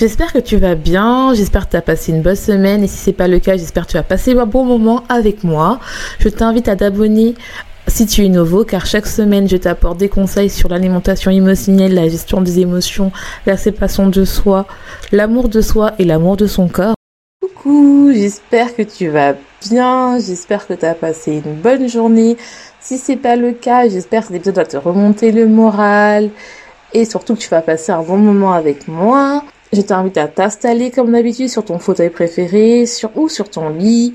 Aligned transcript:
J'espère 0.00 0.32
que 0.32 0.38
tu 0.38 0.56
vas 0.56 0.76
bien, 0.76 1.34
j'espère 1.34 1.66
que 1.66 1.72
tu 1.72 1.76
as 1.76 1.82
passé 1.82 2.10
une 2.10 2.22
bonne 2.22 2.34
semaine 2.34 2.82
et 2.82 2.86
si 2.86 2.96
c'est 2.96 3.12
pas 3.12 3.28
le 3.28 3.38
cas, 3.38 3.58
j'espère 3.58 3.84
que 3.84 3.90
tu 3.90 3.96
vas 3.98 4.02
passer 4.02 4.32
un 4.32 4.46
bon 4.46 4.64
moment 4.64 5.04
avec 5.10 5.44
moi. 5.44 5.78
Je 6.20 6.30
t'invite 6.30 6.68
à 6.68 6.76
t'abonner 6.76 7.34
si 7.86 8.06
tu 8.06 8.24
es 8.24 8.30
nouveau 8.30 8.64
car 8.64 8.86
chaque 8.86 9.06
semaine 9.06 9.46
je 9.46 9.58
t'apporte 9.58 9.98
des 9.98 10.08
conseils 10.08 10.48
sur 10.48 10.70
l'alimentation 10.70 11.30
émotionnelle, 11.30 11.92
la 11.92 12.08
gestion 12.08 12.40
des 12.40 12.60
émotions, 12.60 13.12
la 13.44 13.58
séparation 13.58 14.08
de 14.08 14.24
soi, 14.24 14.64
l'amour 15.12 15.50
de 15.50 15.60
soi 15.60 15.92
et 15.98 16.06
l'amour 16.06 16.38
de 16.38 16.46
son 16.46 16.68
corps. 16.68 16.94
Coucou, 17.42 18.10
j'espère 18.14 18.74
que 18.74 18.80
tu 18.80 19.08
vas 19.08 19.34
bien, 19.68 20.18
j'espère 20.18 20.66
que 20.66 20.72
tu 20.72 20.86
as 20.86 20.94
passé 20.94 21.42
une 21.44 21.56
bonne 21.56 21.90
journée. 21.90 22.38
Si 22.80 22.96
c'est 22.96 23.16
pas 23.16 23.36
le 23.36 23.52
cas, 23.52 23.86
j'espère 23.86 24.22
que 24.22 24.28
cet 24.28 24.36
épisode 24.36 24.56
va 24.56 24.64
te 24.64 24.78
remonter 24.78 25.30
le 25.30 25.46
moral 25.46 26.30
et 26.94 27.04
surtout 27.04 27.34
que 27.34 27.40
tu 27.40 27.50
vas 27.50 27.60
passer 27.60 27.92
un 27.92 28.00
bon 28.00 28.16
moment 28.16 28.54
avec 28.54 28.88
moi. 28.88 29.44
Je 29.72 29.82
t'invite 29.82 30.18
à 30.18 30.26
t'installer 30.26 30.90
comme 30.90 31.12
d'habitude 31.12 31.48
sur 31.48 31.64
ton 31.64 31.78
fauteuil 31.78 32.10
préféré, 32.10 32.86
sur 32.86 33.16
ou 33.16 33.28
sur 33.28 33.48
ton 33.48 33.68
lit, 33.68 34.14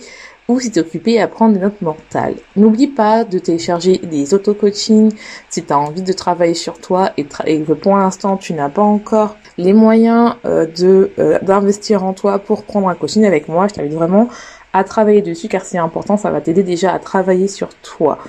ou 0.50 0.59
si 0.59 0.70
t'es 0.70 0.81
occupé 0.81 1.22
à 1.22 1.30
prendre 1.30 1.53
des 1.53 1.62
notes 1.62 1.81
mentales. 1.81 2.36
N'oublie 2.58 2.88
pas 2.88 3.23
de 3.23 3.39
télécharger 3.39 3.97
des 4.00 4.34
auto-coachings 4.34 5.14
si 5.50 5.64
tu 5.64 5.72
as 5.72 5.80
envie 5.80 6.02
de 6.02 6.12
travailler 6.12 6.53
sur 6.53 6.80
toi 6.80 7.12
et, 7.17 7.23
que 7.25 7.73
pour 7.73 7.95
l'instant 7.95 8.36
tu 8.36 8.53
n'as 8.53 8.70
pas 8.70 8.81
encore 8.81 9.38
les 9.58 9.73
moyens 9.73 10.36
euh, 10.45 10.66
de 10.66 11.12
euh, 11.20 11.39
d'investir 11.42 12.03
en 12.03 12.14
toi 12.14 12.38
pour 12.40 12.64
prendre 12.64 12.90
un 12.90 12.95
coaching 12.95 13.25
avec 13.25 13.47
moi. 13.47 13.67
Je 13.69 13.75
t'invite 13.75 13.94
vraiment 13.94 14.28
à 14.73 14.84
travailler 14.84 15.22
dessus 15.22 15.47
car 15.47 15.64
c'est 15.64 15.78
important, 15.78 16.17
ça 16.17 16.31
va 16.31 16.42
t'aider 16.42 16.64
déjà 16.64 16.92
à 16.92 17.00
travailler 17.00 17.47
sur 17.47 17.69
toi. 17.75 18.19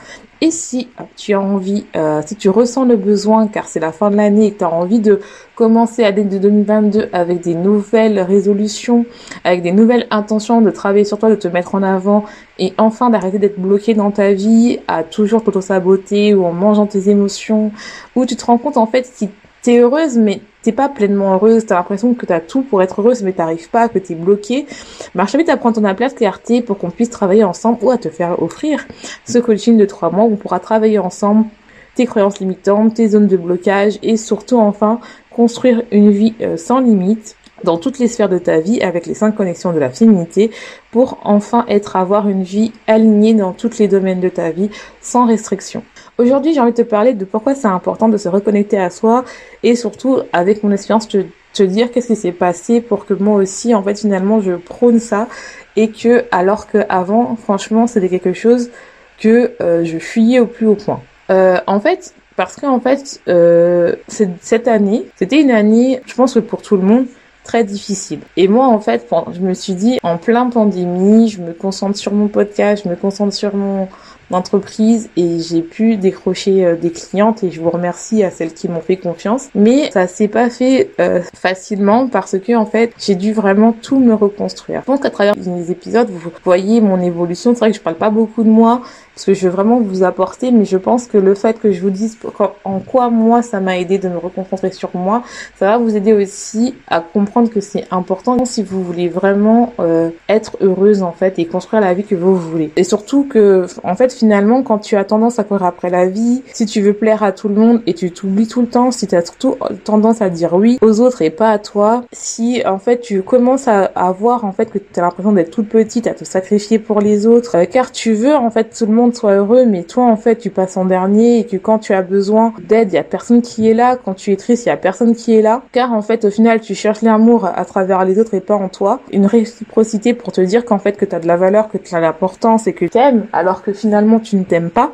Et 0.42 0.50
si 0.50 0.88
tu 1.16 1.32
as 1.32 1.40
envie, 1.40 1.86
euh, 1.96 2.20
si 2.24 2.36
tu 2.36 2.50
ressens 2.50 2.84
le 2.84 2.96
besoin, 2.96 3.48
car 3.48 3.66
c'est 3.66 3.80
la 3.80 3.90
fin 3.90 4.10
de 4.10 4.16
l'année 4.16 4.46
et 4.46 4.52
que 4.52 4.58
tu 4.58 4.64
as 4.64 4.70
envie 4.70 5.00
de 5.00 5.20
commencer 5.54 6.04
à 6.04 6.10
l'année 6.10 6.24
de 6.24 6.36
2022 6.36 7.08
avec 7.14 7.40
des 7.40 7.54
nouvelles 7.54 8.20
résolutions, 8.20 9.06
avec 9.44 9.62
des 9.62 9.72
nouvelles 9.72 10.06
intentions 10.10 10.60
de 10.60 10.70
travailler 10.70 11.06
sur 11.06 11.18
toi, 11.18 11.30
de 11.30 11.36
te 11.36 11.48
mettre 11.48 11.74
en 11.74 11.82
avant 11.82 12.24
et 12.58 12.74
enfin 12.76 13.08
d'arrêter 13.08 13.38
d'être 13.38 13.58
bloqué 13.58 13.94
dans 13.94 14.10
ta 14.10 14.34
vie 14.34 14.78
à 14.88 15.04
toujours 15.04 15.42
t'auto-saboter 15.42 16.34
ou 16.34 16.44
en 16.44 16.52
mangeant 16.52 16.86
tes 16.86 17.08
émotions, 17.08 17.72
où 18.14 18.26
tu 18.26 18.36
te 18.36 18.44
rends 18.44 18.58
compte 18.58 18.76
en 18.76 18.86
fait 18.86 19.06
si 19.06 19.30
t'es 19.62 19.78
heureuse 19.78 20.18
mais 20.18 20.42
t'es 20.66 20.72
pas 20.72 20.88
pleinement 20.88 21.34
heureuse, 21.34 21.64
t'as 21.64 21.76
l'impression 21.76 22.12
que 22.14 22.26
t'as 22.26 22.40
tout 22.40 22.62
pour 22.62 22.82
être 22.82 23.00
heureuse 23.00 23.22
mais 23.22 23.32
t'arrives 23.32 23.70
pas, 23.70 23.88
que 23.88 24.00
t'es 24.00 24.16
bloquée, 24.16 24.66
je 25.14 25.30
t'invite 25.30 25.48
à 25.48 25.56
prendre 25.56 25.76
ton 25.76 25.84
appel 25.84 26.12
clarté 26.12 26.60
pour 26.60 26.76
qu'on 26.76 26.90
puisse 26.90 27.08
travailler 27.08 27.44
ensemble 27.44 27.78
ou 27.82 27.92
à 27.92 27.98
te 27.98 28.08
faire 28.08 28.42
offrir 28.42 28.84
ce 29.24 29.38
coaching 29.38 29.76
de 29.76 29.84
trois 29.84 30.10
mois 30.10 30.24
où 30.24 30.32
on 30.32 30.36
pourra 30.36 30.58
travailler 30.58 30.98
ensemble 30.98 31.46
tes 31.94 32.04
croyances 32.04 32.40
limitantes, 32.40 32.94
tes 32.94 33.06
zones 33.06 33.28
de 33.28 33.36
blocage 33.36 34.00
et 34.02 34.16
surtout 34.16 34.58
enfin 34.58 34.98
construire 35.30 35.84
une 35.92 36.10
vie 36.10 36.34
euh, 36.40 36.56
sans 36.56 36.80
limite 36.80 37.36
dans 37.62 37.78
toutes 37.78 38.00
les 38.00 38.08
sphères 38.08 38.28
de 38.28 38.38
ta 38.38 38.58
vie 38.58 38.80
avec 38.80 39.06
les 39.06 39.14
cinq 39.14 39.36
connexions 39.36 39.72
de 39.72 39.78
la 39.78 39.90
féminité 39.90 40.50
pour 40.90 41.20
enfin 41.22 41.64
être 41.68 41.94
avoir 41.94 42.28
une 42.28 42.42
vie 42.42 42.72
alignée 42.88 43.34
dans 43.34 43.52
tous 43.52 43.78
les 43.78 43.86
domaines 43.86 44.20
de 44.20 44.28
ta 44.28 44.50
vie 44.50 44.68
sans 45.00 45.26
restriction. 45.26 45.84
Aujourd'hui, 46.18 46.54
j'ai 46.54 46.60
envie 46.60 46.72
de 46.72 46.76
te 46.76 46.82
parler 46.82 47.12
de 47.12 47.26
pourquoi 47.26 47.54
c'est 47.54 47.66
important 47.66 48.08
de 48.08 48.16
se 48.16 48.28
reconnecter 48.28 48.78
à 48.78 48.88
soi 48.88 49.24
et 49.62 49.76
surtout 49.76 50.20
avec 50.32 50.62
mon 50.62 50.72
expérience 50.72 51.08
te, 51.08 51.18
te 51.52 51.62
dire 51.62 51.90
qu'est-ce 51.90 52.06
qui 52.06 52.16
s'est 52.16 52.32
passé 52.32 52.80
pour 52.80 53.04
que 53.04 53.12
moi 53.12 53.36
aussi, 53.36 53.74
en 53.74 53.82
fait, 53.82 54.00
finalement, 54.00 54.40
je 54.40 54.52
prône 54.52 54.98
ça 54.98 55.28
et 55.76 55.90
que 55.90 56.24
alors 56.30 56.68
que 56.68 56.78
avant, 56.88 57.36
franchement, 57.36 57.86
c'était 57.86 58.08
quelque 58.08 58.32
chose 58.32 58.70
que 59.18 59.52
euh, 59.60 59.84
je 59.84 59.98
fuyais 59.98 60.40
au 60.40 60.46
plus 60.46 60.66
haut 60.66 60.74
point. 60.74 61.02
Euh, 61.30 61.58
en 61.66 61.80
fait, 61.80 62.14
parce 62.34 62.56
qu'en 62.56 62.80
fait, 62.80 63.20
euh, 63.28 63.94
cette 64.08 64.68
année, 64.68 65.06
c'était 65.16 65.40
une 65.40 65.50
année, 65.50 66.00
je 66.06 66.14
pense 66.14 66.32
que 66.32 66.38
pour 66.38 66.62
tout 66.62 66.76
le 66.76 66.82
monde, 66.82 67.06
très 67.44 67.62
difficile. 67.62 68.20
Et 68.36 68.48
moi, 68.48 68.66
en 68.66 68.80
fait, 68.80 69.06
je 69.32 69.40
me 69.40 69.54
suis 69.54 69.74
dit, 69.74 69.98
en 70.02 70.16
plein 70.18 70.48
pandémie, 70.50 71.28
je 71.28 71.40
me 71.40 71.52
concentre 71.52 71.96
sur 71.96 72.12
mon 72.12 72.28
podcast, 72.28 72.82
je 72.84 72.90
me 72.90 72.96
concentre 72.96 73.32
sur 73.32 73.54
mon 73.54 73.88
entreprise 74.30 75.08
et 75.16 75.38
j'ai 75.38 75.62
pu 75.62 75.96
décrocher 75.96 76.64
euh, 76.64 76.76
des 76.76 76.90
clientes 76.90 77.44
et 77.44 77.50
je 77.50 77.60
vous 77.60 77.70
remercie 77.70 78.24
à 78.24 78.30
celles 78.30 78.52
qui 78.52 78.68
m'ont 78.68 78.80
fait 78.80 78.96
confiance. 78.96 79.48
Mais 79.54 79.90
ça 79.90 80.06
s'est 80.06 80.28
pas 80.28 80.50
fait 80.50 80.90
euh, 80.98 81.22
facilement 81.34 82.08
parce 82.08 82.38
que 82.38 82.56
en 82.56 82.66
fait 82.66 82.92
j'ai 82.98 83.14
dû 83.14 83.32
vraiment 83.32 83.72
tout 83.72 83.98
me 83.98 84.14
reconstruire. 84.14 84.80
Je 84.80 84.86
pense 84.86 85.00
qu'à 85.00 85.10
travers 85.10 85.34
les 85.34 85.70
épisodes 85.70 86.08
vous 86.10 86.30
voyez 86.44 86.80
mon 86.80 87.00
évolution. 87.00 87.54
C'est 87.54 87.60
vrai 87.60 87.70
que 87.70 87.76
je 87.76 87.82
parle 87.82 87.96
pas 87.96 88.10
beaucoup 88.10 88.42
de 88.42 88.50
moi 88.50 88.82
parce 89.16 89.24
que 89.24 89.32
je 89.32 89.48
veux 89.48 89.50
vraiment 89.50 89.80
vous 89.80 90.02
apporter, 90.02 90.50
mais 90.50 90.66
je 90.66 90.76
pense 90.76 91.06
que 91.06 91.16
le 91.16 91.34
fait 91.34 91.58
que 91.58 91.72
je 91.72 91.80
vous 91.80 91.88
dise 91.88 92.18
en 92.64 92.80
quoi 92.80 93.08
moi 93.08 93.40
ça 93.40 93.60
m'a 93.60 93.78
aidé 93.78 93.96
de 93.96 94.10
me 94.10 94.18
reconcentrer 94.18 94.72
sur 94.72 94.90
moi, 94.92 95.22
ça 95.58 95.68
va 95.68 95.78
vous 95.78 95.96
aider 95.96 96.12
aussi 96.12 96.74
à 96.86 97.00
comprendre 97.00 97.48
que 97.48 97.62
c'est 97.62 97.86
important 97.90 98.44
si 98.44 98.62
vous 98.62 98.84
voulez 98.84 99.08
vraiment 99.08 99.72
euh, 99.80 100.10
être 100.28 100.58
heureuse 100.60 101.02
en 101.02 101.12
fait 101.12 101.38
et 101.38 101.46
construire 101.46 101.80
la 101.80 101.94
vie 101.94 102.04
que 102.04 102.14
vous 102.14 102.36
voulez. 102.36 102.70
Et 102.76 102.84
surtout 102.84 103.24
que 103.24 103.64
en 103.84 103.94
fait 103.94 104.12
finalement 104.12 104.62
quand 104.62 104.80
tu 104.80 104.96
as 104.96 105.04
tendance 105.04 105.38
à 105.38 105.44
courir 105.44 105.64
après 105.64 105.88
la 105.88 106.04
vie, 106.04 106.42
si 106.52 106.66
tu 106.66 106.82
veux 106.82 106.92
plaire 106.92 107.22
à 107.22 107.32
tout 107.32 107.48
le 107.48 107.54
monde 107.54 107.80
et 107.86 107.94
tu 107.94 108.10
t'oublies 108.10 108.48
tout 108.48 108.60
le 108.60 108.68
temps, 108.68 108.90
si 108.90 109.06
tu 109.06 109.14
as 109.14 109.24
surtout 109.24 109.56
tendance 109.84 110.20
à 110.20 110.28
dire 110.28 110.52
oui 110.52 110.76
aux 110.82 111.00
autres 111.00 111.22
et 111.22 111.30
pas 111.30 111.52
à 111.52 111.58
toi, 111.58 112.04
si 112.12 112.62
en 112.66 112.78
fait 112.78 113.00
tu 113.00 113.22
commences 113.22 113.66
à, 113.66 113.84
avoir 113.94 114.44
en 114.44 114.52
fait 114.52 114.66
que 114.66 114.76
tu 114.76 115.00
as 115.00 115.02
l'impression 115.02 115.32
d'être 115.32 115.50
toute 115.50 115.70
petite, 115.70 116.06
à 116.06 116.12
te 116.12 116.24
sacrifier 116.24 116.78
pour 116.78 117.00
les 117.00 117.26
autres, 117.26 117.56
euh, 117.56 117.64
car 117.64 117.92
tu 117.92 118.12
veux 118.12 118.36
en 118.36 118.50
fait 118.50 118.76
tout 118.76 118.84
le 118.84 118.92
monde 118.92 119.05
soit 119.14 119.34
heureux, 119.34 119.64
mais 119.66 119.84
toi 119.84 120.04
en 120.04 120.16
fait 120.16 120.36
tu 120.36 120.50
passes 120.50 120.76
en 120.76 120.84
dernier 120.84 121.38
et 121.38 121.46
que 121.46 121.56
quand 121.56 121.78
tu 121.78 121.92
as 121.92 122.02
besoin 122.02 122.52
d'aide, 122.66 122.92
il 122.92 122.96
y 122.96 122.98
a 122.98 123.04
personne 123.04 123.42
qui 123.42 123.68
est 123.68 123.74
là. 123.74 123.96
Quand 123.96 124.14
tu 124.14 124.32
es 124.32 124.36
triste, 124.36 124.66
il 124.66 124.70
y 124.70 124.72
a 124.72 124.76
personne 124.76 125.14
qui 125.14 125.36
est 125.36 125.42
là. 125.42 125.62
Car 125.72 125.92
en 125.92 126.02
fait 126.02 126.24
au 126.24 126.30
final 126.30 126.60
tu 126.60 126.74
cherches 126.74 127.02
l'amour 127.02 127.44
à 127.44 127.64
travers 127.64 128.04
les 128.04 128.18
autres 128.18 128.34
et 128.34 128.40
pas 128.40 128.56
en 128.56 128.68
toi. 128.68 129.00
Une 129.12 129.26
réciprocité 129.26 130.14
pour 130.14 130.32
te 130.32 130.40
dire 130.40 130.64
qu'en 130.64 130.78
fait 130.78 130.96
que 130.96 131.04
tu 131.04 131.14
as 131.14 131.20
de 131.20 131.26
la 131.26 131.36
valeur, 131.36 131.68
que 131.68 131.78
tu 131.78 131.94
as 131.94 132.00
l'importance 132.00 132.66
et 132.66 132.72
que 132.72 132.86
tu 132.86 132.98
aimes, 132.98 133.26
alors 133.32 133.62
que 133.62 133.72
finalement 133.72 134.18
tu 134.18 134.36
ne 134.36 134.44
t'aimes 134.44 134.70
pas 134.70 134.92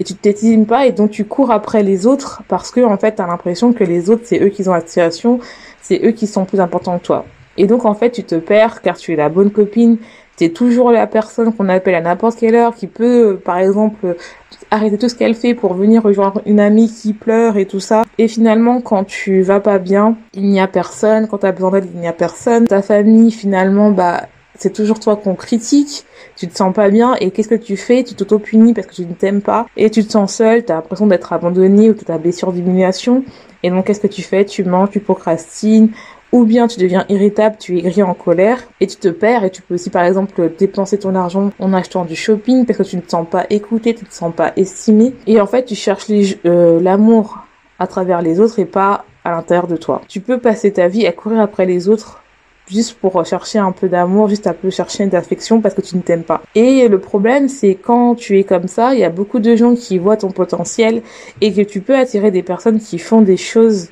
et 0.00 0.04
tu 0.04 0.14
t'estimes 0.14 0.66
pas 0.66 0.86
et 0.86 0.92
donc 0.92 1.10
tu 1.10 1.26
cours 1.26 1.50
après 1.50 1.82
les 1.82 2.06
autres 2.06 2.42
parce 2.48 2.70
que 2.70 2.80
en 2.80 2.96
fait 2.96 3.16
tu 3.16 3.22
as 3.22 3.26
l'impression 3.26 3.72
que 3.72 3.84
les 3.84 4.08
autres 4.10 4.22
c'est 4.24 4.42
eux 4.42 4.48
qui 4.48 4.66
ont 4.68 4.72
l'aspiration, 4.72 5.38
c'est 5.82 6.00
eux 6.04 6.12
qui 6.12 6.26
sont 6.26 6.46
plus 6.46 6.58
importants 6.58 6.98
que 6.98 7.04
toi. 7.04 7.26
Et 7.58 7.66
donc 7.66 7.84
en 7.84 7.94
fait 7.94 8.10
tu 8.10 8.24
te 8.24 8.36
perds 8.36 8.80
car 8.80 8.96
tu 8.96 9.12
es 9.12 9.16
la 9.16 9.28
bonne 9.28 9.50
copine, 9.50 9.98
c'est 10.40 10.48
toujours 10.48 10.90
la 10.90 11.06
personne 11.06 11.52
qu'on 11.52 11.68
appelle 11.68 11.94
à 11.94 12.00
n'importe 12.00 12.38
quelle 12.38 12.54
heure 12.54 12.74
qui 12.74 12.86
peut, 12.86 13.38
par 13.44 13.58
exemple, 13.58 14.16
arrêter 14.70 14.96
tout 14.96 15.10
ce 15.10 15.14
qu'elle 15.14 15.34
fait 15.34 15.52
pour 15.52 15.74
venir 15.74 16.02
rejoindre 16.02 16.40
une 16.46 16.60
amie 16.60 16.90
qui 16.90 17.12
pleure 17.12 17.58
et 17.58 17.66
tout 17.66 17.78
ça. 17.78 18.04
Et 18.16 18.26
finalement, 18.26 18.80
quand 18.80 19.04
tu 19.04 19.42
vas 19.42 19.60
pas 19.60 19.76
bien, 19.76 20.16
il 20.32 20.48
n'y 20.48 20.58
a 20.58 20.66
personne. 20.66 21.28
Quand 21.28 21.36
tu 21.36 21.46
as 21.46 21.52
besoin 21.52 21.72
d'aide, 21.72 21.88
il 21.92 22.00
n'y 22.00 22.08
a 22.08 22.14
personne. 22.14 22.66
Ta 22.66 22.80
famille, 22.80 23.30
finalement, 23.32 23.90
bah, 23.90 24.28
c'est 24.54 24.72
toujours 24.72 24.98
toi 24.98 25.16
qu'on 25.16 25.34
critique, 25.34 26.06
tu 26.36 26.48
te 26.48 26.56
sens 26.56 26.72
pas 26.72 26.88
bien 26.88 27.16
et 27.20 27.32
qu'est-ce 27.32 27.48
que 27.48 27.54
tu 27.54 27.76
fais? 27.76 28.02
Tu 28.02 28.14
t'auto-punis 28.14 28.72
parce 28.72 28.86
que 28.86 28.94
tu 28.94 29.04
ne 29.04 29.12
t'aimes 29.12 29.42
pas. 29.42 29.66
Et 29.76 29.90
tu 29.90 30.02
te 30.02 30.10
sens 30.10 30.34
seul, 30.34 30.64
tu 30.64 30.72
as 30.72 30.76
l'impression 30.76 31.06
d'être 31.06 31.34
abandonné 31.34 31.90
ou 31.90 31.94
que 31.94 32.02
tu 32.02 32.18
blessure 32.18 32.54
d'humiliation 32.54 33.24
et 33.62 33.70
donc 33.70 33.86
qu'est-ce 33.86 34.00
que 34.00 34.06
tu 34.06 34.22
fais? 34.22 34.44
Tu 34.44 34.64
manges, 34.64 34.90
tu 34.90 35.00
procrastines, 35.00 35.90
ou 36.32 36.44
bien 36.44 36.68
tu 36.68 36.78
deviens 36.78 37.04
irritable, 37.08 37.56
tu 37.58 37.78
es 37.78 37.82
gris 37.82 38.02
en 38.02 38.14
colère 38.14 38.58
et 38.80 38.86
tu 38.86 38.96
te 38.96 39.08
perds 39.08 39.44
et 39.44 39.50
tu 39.50 39.62
peux 39.62 39.74
aussi 39.74 39.90
par 39.90 40.04
exemple 40.04 40.50
dépenser 40.58 40.98
ton 40.98 41.14
argent 41.14 41.50
en 41.58 41.72
achetant 41.72 42.04
du 42.04 42.16
shopping 42.16 42.66
parce 42.66 42.78
que 42.78 42.82
tu 42.84 42.96
ne 42.96 43.00
te 43.00 43.10
sens 43.10 43.26
pas 43.28 43.46
écouté, 43.50 43.94
tu 43.94 44.04
ne 44.04 44.08
te 44.08 44.14
sens 44.14 44.34
pas 44.34 44.52
estimé 44.56 45.14
et 45.26 45.40
en 45.40 45.46
fait 45.46 45.64
tu 45.64 45.74
cherches 45.74 46.10
euh, 46.44 46.80
l'amour 46.80 47.38
à 47.78 47.86
travers 47.86 48.22
les 48.22 48.40
autres 48.40 48.58
et 48.58 48.64
pas 48.64 49.04
à 49.24 49.32
l'intérieur 49.32 49.66
de 49.66 49.76
toi. 49.76 50.02
Tu 50.08 50.20
peux 50.20 50.38
passer 50.38 50.72
ta 50.72 50.88
vie 50.88 51.06
à 51.06 51.12
courir 51.12 51.40
après 51.40 51.66
les 51.66 51.88
autres 51.88 52.22
juste 52.70 52.94
pour 52.94 53.24
chercher 53.26 53.58
un 53.58 53.72
peu 53.72 53.88
d'amour, 53.88 54.28
juste 54.28 54.46
un 54.46 54.52
peu 54.52 54.70
chercher 54.70 55.06
d'affection 55.06 55.60
parce 55.60 55.74
que 55.74 55.80
tu 55.80 55.96
ne 55.96 56.02
t'aimes 56.02 56.22
pas. 56.22 56.42
Et 56.54 56.88
le 56.88 56.98
problème, 56.98 57.48
c'est 57.48 57.74
quand 57.74 58.14
tu 58.14 58.38
es 58.38 58.44
comme 58.44 58.68
ça, 58.68 58.94
il 58.94 59.00
y 59.00 59.04
a 59.04 59.10
beaucoup 59.10 59.40
de 59.40 59.56
gens 59.56 59.74
qui 59.74 59.98
voient 59.98 60.16
ton 60.16 60.30
potentiel 60.30 61.02
et 61.40 61.52
que 61.52 61.62
tu 61.62 61.80
peux 61.80 61.96
attirer 61.96 62.30
des 62.30 62.42
personnes 62.42 62.78
qui 62.78 62.98
font 62.98 63.22
des 63.22 63.36
choses, 63.36 63.88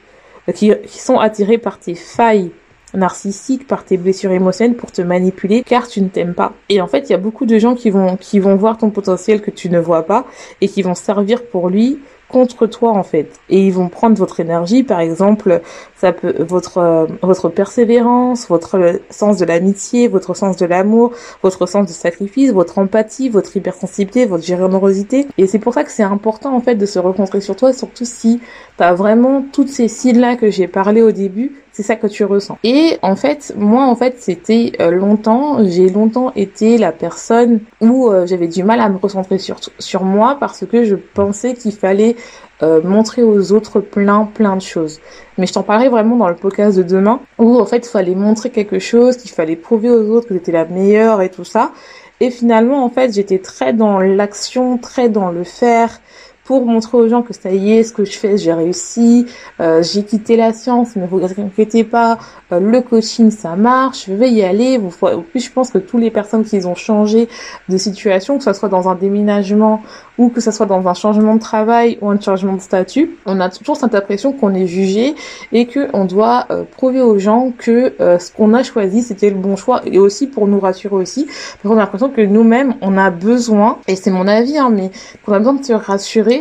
qui, 0.54 0.72
qui 0.86 0.98
sont 1.00 1.18
attirées 1.18 1.58
par 1.58 1.78
tes 1.78 1.94
failles 1.94 2.50
narcissiques, 2.94 3.66
par 3.66 3.84
tes 3.84 3.96
blessures 3.96 4.32
émotionnelles 4.32 4.76
pour 4.76 4.92
te 4.92 5.02
manipuler 5.02 5.62
car 5.62 5.88
tu 5.88 6.00
ne 6.00 6.08
t'aimes 6.08 6.34
pas. 6.34 6.52
Et 6.68 6.80
en 6.80 6.86
fait, 6.86 7.08
il 7.08 7.12
y 7.12 7.14
a 7.14 7.18
beaucoup 7.18 7.46
de 7.46 7.58
gens 7.58 7.74
qui 7.74 7.90
vont, 7.90 8.16
qui 8.16 8.38
vont 8.38 8.56
voir 8.56 8.78
ton 8.78 8.90
potentiel 8.90 9.42
que 9.42 9.50
tu 9.50 9.68
ne 9.68 9.78
vois 9.78 10.04
pas 10.04 10.24
et 10.60 10.68
qui 10.68 10.82
vont 10.82 10.94
servir 10.94 11.44
pour 11.44 11.68
lui 11.68 11.98
contre 12.28 12.66
toi 12.66 12.92
en 12.92 13.02
fait 13.02 13.40
et 13.48 13.66
ils 13.66 13.72
vont 13.72 13.88
prendre 13.88 14.16
votre 14.16 14.40
énergie 14.40 14.82
par 14.82 15.00
exemple 15.00 15.62
ça 15.96 16.12
peut 16.12 16.34
votre 16.42 16.78
euh, 16.78 17.06
votre 17.22 17.48
persévérance 17.48 18.48
votre 18.48 19.00
sens 19.10 19.38
de 19.38 19.46
l'amitié 19.46 20.08
votre 20.08 20.34
sens 20.34 20.56
de 20.56 20.66
l'amour 20.66 21.12
votre 21.42 21.66
sens 21.66 21.86
de 21.86 21.92
sacrifice 21.92 22.52
votre 22.52 22.78
empathie 22.78 23.30
votre 23.30 23.56
hypersensibilité 23.56 24.26
votre 24.26 24.44
générosité 24.44 25.26
et 25.38 25.46
c'est 25.46 25.58
pour 25.58 25.72
ça 25.72 25.84
que 25.84 25.90
c'est 25.90 26.02
important 26.02 26.54
en 26.54 26.60
fait 26.60 26.74
de 26.74 26.86
se 26.86 26.98
reconcentrer 26.98 27.40
sur 27.40 27.56
toi 27.56 27.72
surtout 27.72 28.04
si 28.04 28.40
tu 28.78 28.84
as 28.84 28.94
vraiment 28.94 29.44
toutes 29.52 29.68
ces 29.68 29.88
signes 29.88 30.20
là 30.20 30.36
que 30.36 30.50
j'ai 30.50 30.68
parlé 30.68 31.02
au 31.02 31.12
début 31.12 31.52
c'est 31.78 31.84
ça 31.84 31.94
que 31.94 32.08
tu 32.08 32.24
ressens. 32.24 32.58
Et 32.64 32.98
en 33.02 33.14
fait, 33.14 33.54
moi 33.56 33.84
en 33.84 33.94
fait, 33.94 34.16
c'était 34.18 34.72
euh, 34.80 34.90
longtemps, 34.90 35.64
j'ai 35.64 35.88
longtemps 35.88 36.32
été 36.34 36.76
la 36.76 36.90
personne 36.90 37.60
où 37.80 38.10
euh, 38.10 38.26
j'avais 38.26 38.48
du 38.48 38.64
mal 38.64 38.80
à 38.80 38.88
me 38.88 38.96
recentrer 38.98 39.38
sur 39.38 39.60
sur 39.78 40.02
moi 40.02 40.38
parce 40.40 40.66
que 40.66 40.82
je 40.82 40.96
pensais 40.96 41.54
qu'il 41.54 41.70
fallait 41.70 42.16
euh, 42.64 42.82
montrer 42.82 43.22
aux 43.22 43.52
autres 43.52 43.78
plein 43.78 44.24
plein 44.24 44.56
de 44.56 44.60
choses. 44.60 44.98
Mais 45.36 45.46
je 45.46 45.52
t'en 45.52 45.62
parlerai 45.62 45.88
vraiment 45.88 46.16
dans 46.16 46.28
le 46.28 46.34
podcast 46.34 46.76
de 46.76 46.82
demain 46.82 47.20
où 47.38 47.60
en 47.60 47.64
fait 47.64 47.86
il 47.86 47.90
fallait 47.90 48.16
montrer 48.16 48.50
quelque 48.50 48.80
chose, 48.80 49.16
qu'il 49.16 49.30
fallait 49.30 49.54
prouver 49.54 49.88
aux 49.88 50.10
autres 50.10 50.26
que 50.26 50.34
j'étais 50.34 50.50
la 50.50 50.64
meilleure 50.64 51.22
et 51.22 51.30
tout 51.30 51.44
ça. 51.44 51.70
Et 52.18 52.32
finalement 52.32 52.84
en 52.84 52.90
fait 52.90 53.14
j'étais 53.14 53.38
très 53.38 53.72
dans 53.72 54.00
l'action, 54.00 54.78
très 54.78 55.08
dans 55.08 55.30
le 55.30 55.44
faire, 55.44 56.00
pour 56.48 56.64
montrer 56.64 56.96
aux 56.96 57.08
gens 57.08 57.20
que 57.20 57.34
ça 57.34 57.50
y 57.50 57.72
est, 57.72 57.82
ce 57.82 57.92
que 57.92 58.06
je 58.06 58.18
fais, 58.18 58.38
j'ai 58.38 58.54
réussi, 58.54 59.26
euh, 59.60 59.82
j'ai 59.82 60.02
quitté 60.02 60.34
la 60.34 60.54
science, 60.54 60.96
mais 60.96 61.06
vous 61.06 61.20
inquiétez 61.22 61.84
pas, 61.84 62.16
euh, 62.52 62.58
le 62.58 62.80
coaching 62.80 63.30
ça 63.30 63.54
marche, 63.54 64.06
je 64.06 64.14
vais 64.14 64.30
y 64.30 64.42
aller. 64.42 64.78
Vous, 64.78 64.90
je 65.34 65.50
pense 65.50 65.70
que 65.70 65.76
toutes 65.76 66.00
les 66.00 66.10
personnes 66.10 66.46
qui 66.46 66.64
ont 66.64 66.74
changé 66.74 67.28
de 67.68 67.76
situation, 67.76 68.38
que 68.38 68.44
ce 68.44 68.54
soit 68.54 68.70
dans 68.70 68.88
un 68.88 68.94
déménagement 68.94 69.82
ou 70.16 70.30
que 70.30 70.40
ce 70.40 70.50
soit 70.50 70.64
dans 70.64 70.88
un 70.88 70.94
changement 70.94 71.34
de 71.34 71.40
travail 71.40 71.98
ou 72.00 72.08
un 72.08 72.18
changement 72.18 72.54
de 72.54 72.62
statut, 72.62 73.18
on 73.26 73.40
a 73.40 73.50
toujours 73.50 73.76
cette 73.76 73.94
impression 73.94 74.32
qu'on 74.32 74.54
est 74.54 74.66
jugé 74.66 75.14
et 75.52 75.66
que 75.66 75.88
on 75.92 76.06
doit 76.06 76.46
euh, 76.50 76.64
prouver 76.64 77.02
aux 77.02 77.18
gens 77.18 77.52
que 77.56 77.92
ce 77.98 78.32
qu'on 78.32 78.54
a 78.54 78.62
choisi 78.62 79.02
c'était 79.02 79.28
le 79.28 79.36
bon 79.36 79.54
choix 79.54 79.82
et 79.84 79.98
aussi 79.98 80.26
pour 80.26 80.48
nous 80.48 80.60
rassurer 80.60 80.96
aussi, 80.96 81.26
parce 81.26 81.62
qu'on 81.62 81.76
a 81.76 81.80
l'impression 81.80 82.08
que 82.08 82.22
nous-mêmes 82.22 82.74
on 82.80 82.96
a 82.96 83.10
besoin, 83.10 83.78
et 83.86 83.96
c'est 83.96 84.10
mon 84.10 84.26
avis, 84.26 84.56
hein, 84.56 84.70
mais 84.74 84.90
qu'on 85.24 85.34
a 85.34 85.38
besoin 85.38 85.52
de 85.52 85.64
se 85.64 85.74
rassurer 85.74 86.37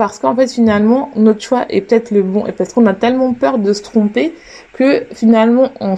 parce 0.00 0.18
qu'en 0.18 0.34
fait 0.34 0.50
finalement 0.50 1.10
notre 1.14 1.42
choix 1.42 1.66
est 1.68 1.82
peut-être 1.82 2.10
le 2.10 2.22
bon 2.22 2.46
et 2.46 2.52
parce 2.52 2.72
qu'on 2.72 2.86
a 2.86 2.94
tellement 2.94 3.34
peur 3.34 3.58
de 3.58 3.74
se 3.74 3.82
tromper 3.82 4.32
que 4.72 5.04
finalement 5.12 5.72
on, 5.78 5.94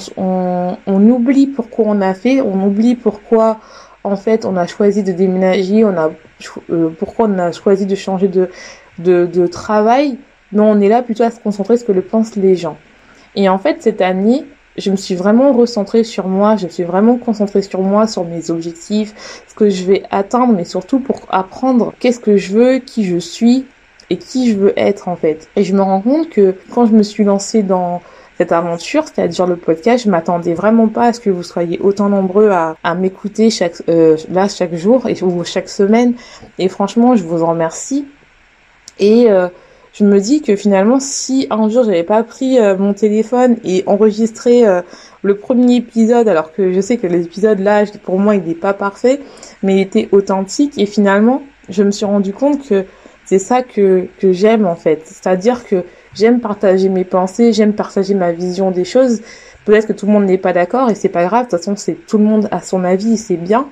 on, 0.88 1.08
oublie 1.08 1.46
pourquoi 1.46 1.84
on 1.86 2.00
a 2.00 2.12
fait, 2.12 2.40
on 2.40 2.66
oublie 2.66 2.96
pourquoi 2.96 3.60
en 4.02 4.16
fait 4.16 4.44
on 4.44 4.56
a 4.56 4.66
choisi 4.66 5.04
de 5.04 5.12
déménager, 5.12 5.84
on 5.84 5.96
a 5.96 6.10
euh, 6.70 6.88
pourquoi 6.98 7.28
on 7.28 7.38
a 7.38 7.52
choisi 7.52 7.86
de 7.86 7.94
changer 7.94 8.26
de, 8.26 8.50
de, 8.98 9.24
de 9.24 9.46
travail. 9.46 10.18
Non, 10.50 10.72
on 10.72 10.80
est 10.80 10.88
là 10.88 11.02
plutôt 11.02 11.22
à 11.22 11.30
se 11.30 11.38
concentrer 11.38 11.76
sur 11.76 11.86
ce 11.86 11.92
que 11.92 11.96
le 11.96 12.02
pensent 12.02 12.34
les 12.34 12.56
gens. 12.56 12.78
Et 13.36 13.48
en 13.48 13.58
fait 13.58 13.84
cette 13.84 14.00
année, 14.00 14.44
je 14.76 14.90
me 14.90 14.96
suis 14.96 15.14
vraiment 15.14 15.52
recentrée 15.52 16.02
sur 16.02 16.26
moi, 16.26 16.56
je 16.56 16.64
me 16.64 16.70
suis 16.70 16.82
vraiment 16.82 17.18
concentrée 17.18 17.62
sur 17.62 17.82
moi, 17.82 18.08
sur 18.08 18.24
mes 18.24 18.50
objectifs, 18.50 19.44
ce 19.46 19.54
que 19.54 19.68
je 19.68 19.84
vais 19.84 20.02
atteindre, 20.10 20.52
mais 20.52 20.64
surtout 20.64 20.98
pour 20.98 21.20
apprendre 21.28 21.94
qu'est-ce 22.00 22.18
que 22.18 22.36
je 22.36 22.52
veux, 22.52 22.78
qui 22.78 23.04
je 23.04 23.18
suis, 23.18 23.64
et 24.12 24.18
qui 24.18 24.52
je 24.52 24.58
veux 24.58 24.74
être 24.76 25.08
en 25.08 25.16
fait. 25.16 25.48
Et 25.56 25.64
je 25.64 25.74
me 25.74 25.80
rends 25.80 26.02
compte 26.02 26.28
que 26.28 26.54
quand 26.70 26.84
je 26.84 26.92
me 26.92 27.02
suis 27.02 27.24
lancée 27.24 27.62
dans 27.62 28.02
cette 28.36 28.52
aventure, 28.52 29.04
c'est-à-dire 29.04 29.46
le 29.46 29.56
podcast, 29.56 30.04
je 30.04 30.10
m'attendais 30.10 30.52
vraiment 30.52 30.88
pas 30.88 31.06
à 31.06 31.12
ce 31.14 31.20
que 31.20 31.30
vous 31.30 31.42
soyez 31.42 31.78
autant 31.80 32.10
nombreux 32.10 32.50
à, 32.50 32.94
m'écouter 32.94 33.48
chaque 33.48 33.82
euh, 33.88 34.18
là 34.30 34.48
chaque 34.48 34.74
jour 34.74 35.08
et 35.08 35.16
ou 35.22 35.44
chaque 35.44 35.70
semaine. 35.70 36.12
Et 36.58 36.68
franchement, 36.68 37.16
je 37.16 37.22
vous 37.22 37.42
en 37.42 37.52
remercie. 37.52 38.06
Et 38.98 39.30
euh, 39.30 39.48
je 39.94 40.04
me 40.04 40.20
dis 40.20 40.42
que 40.42 40.54
finalement, 40.54 41.00
si 41.00 41.46
un 41.48 41.70
jour 41.70 41.84
j'avais 41.84 42.02
pas 42.02 42.22
pris 42.24 42.58
euh, 42.58 42.76
mon 42.76 42.92
téléphone 42.92 43.56
et 43.64 43.82
enregistré 43.86 44.64
le 45.22 45.36
premier 45.36 45.76
épisode, 45.76 46.28
alors 46.28 46.52
que 46.52 46.70
je 46.70 46.82
sais 46.82 46.98
que 46.98 47.06
l'épisode 47.06 47.60
là, 47.60 47.86
pour 48.02 48.18
moi, 48.18 48.34
il 48.34 48.42
n'est 48.42 48.54
pas 48.54 48.74
parfait, 48.74 49.20
mais 49.62 49.76
il 49.76 49.80
était 49.80 50.10
authentique. 50.12 50.76
Et 50.76 50.84
finalement, 50.84 51.42
je 51.70 51.82
me 51.82 51.90
suis 51.90 52.04
rendu 52.04 52.34
compte 52.34 52.68
que 52.68 52.84
c'est 53.24 53.38
ça 53.38 53.62
que, 53.62 54.06
que 54.18 54.32
j'aime 54.32 54.66
en 54.66 54.76
fait. 54.76 55.02
C'est-à-dire 55.04 55.64
que 55.64 55.84
j'aime 56.14 56.40
partager 56.40 56.88
mes 56.88 57.04
pensées, 57.04 57.52
j'aime 57.52 57.72
partager 57.72 58.14
ma 58.14 58.32
vision 58.32 58.70
des 58.70 58.84
choses. 58.84 59.22
Peut-être 59.64 59.86
que 59.86 59.92
tout 59.92 60.06
le 60.06 60.12
monde 60.12 60.24
n'est 60.24 60.38
pas 60.38 60.52
d'accord 60.52 60.90
et 60.90 60.94
c'est 60.94 61.08
pas 61.08 61.24
grave. 61.24 61.46
De 61.46 61.50
toute 61.50 61.58
façon, 61.60 61.76
c'est 61.76 61.94
tout 62.06 62.18
le 62.18 62.24
monde 62.24 62.48
a 62.50 62.60
son 62.60 62.84
avis, 62.84 63.16
c'est 63.16 63.36
bien. 63.36 63.68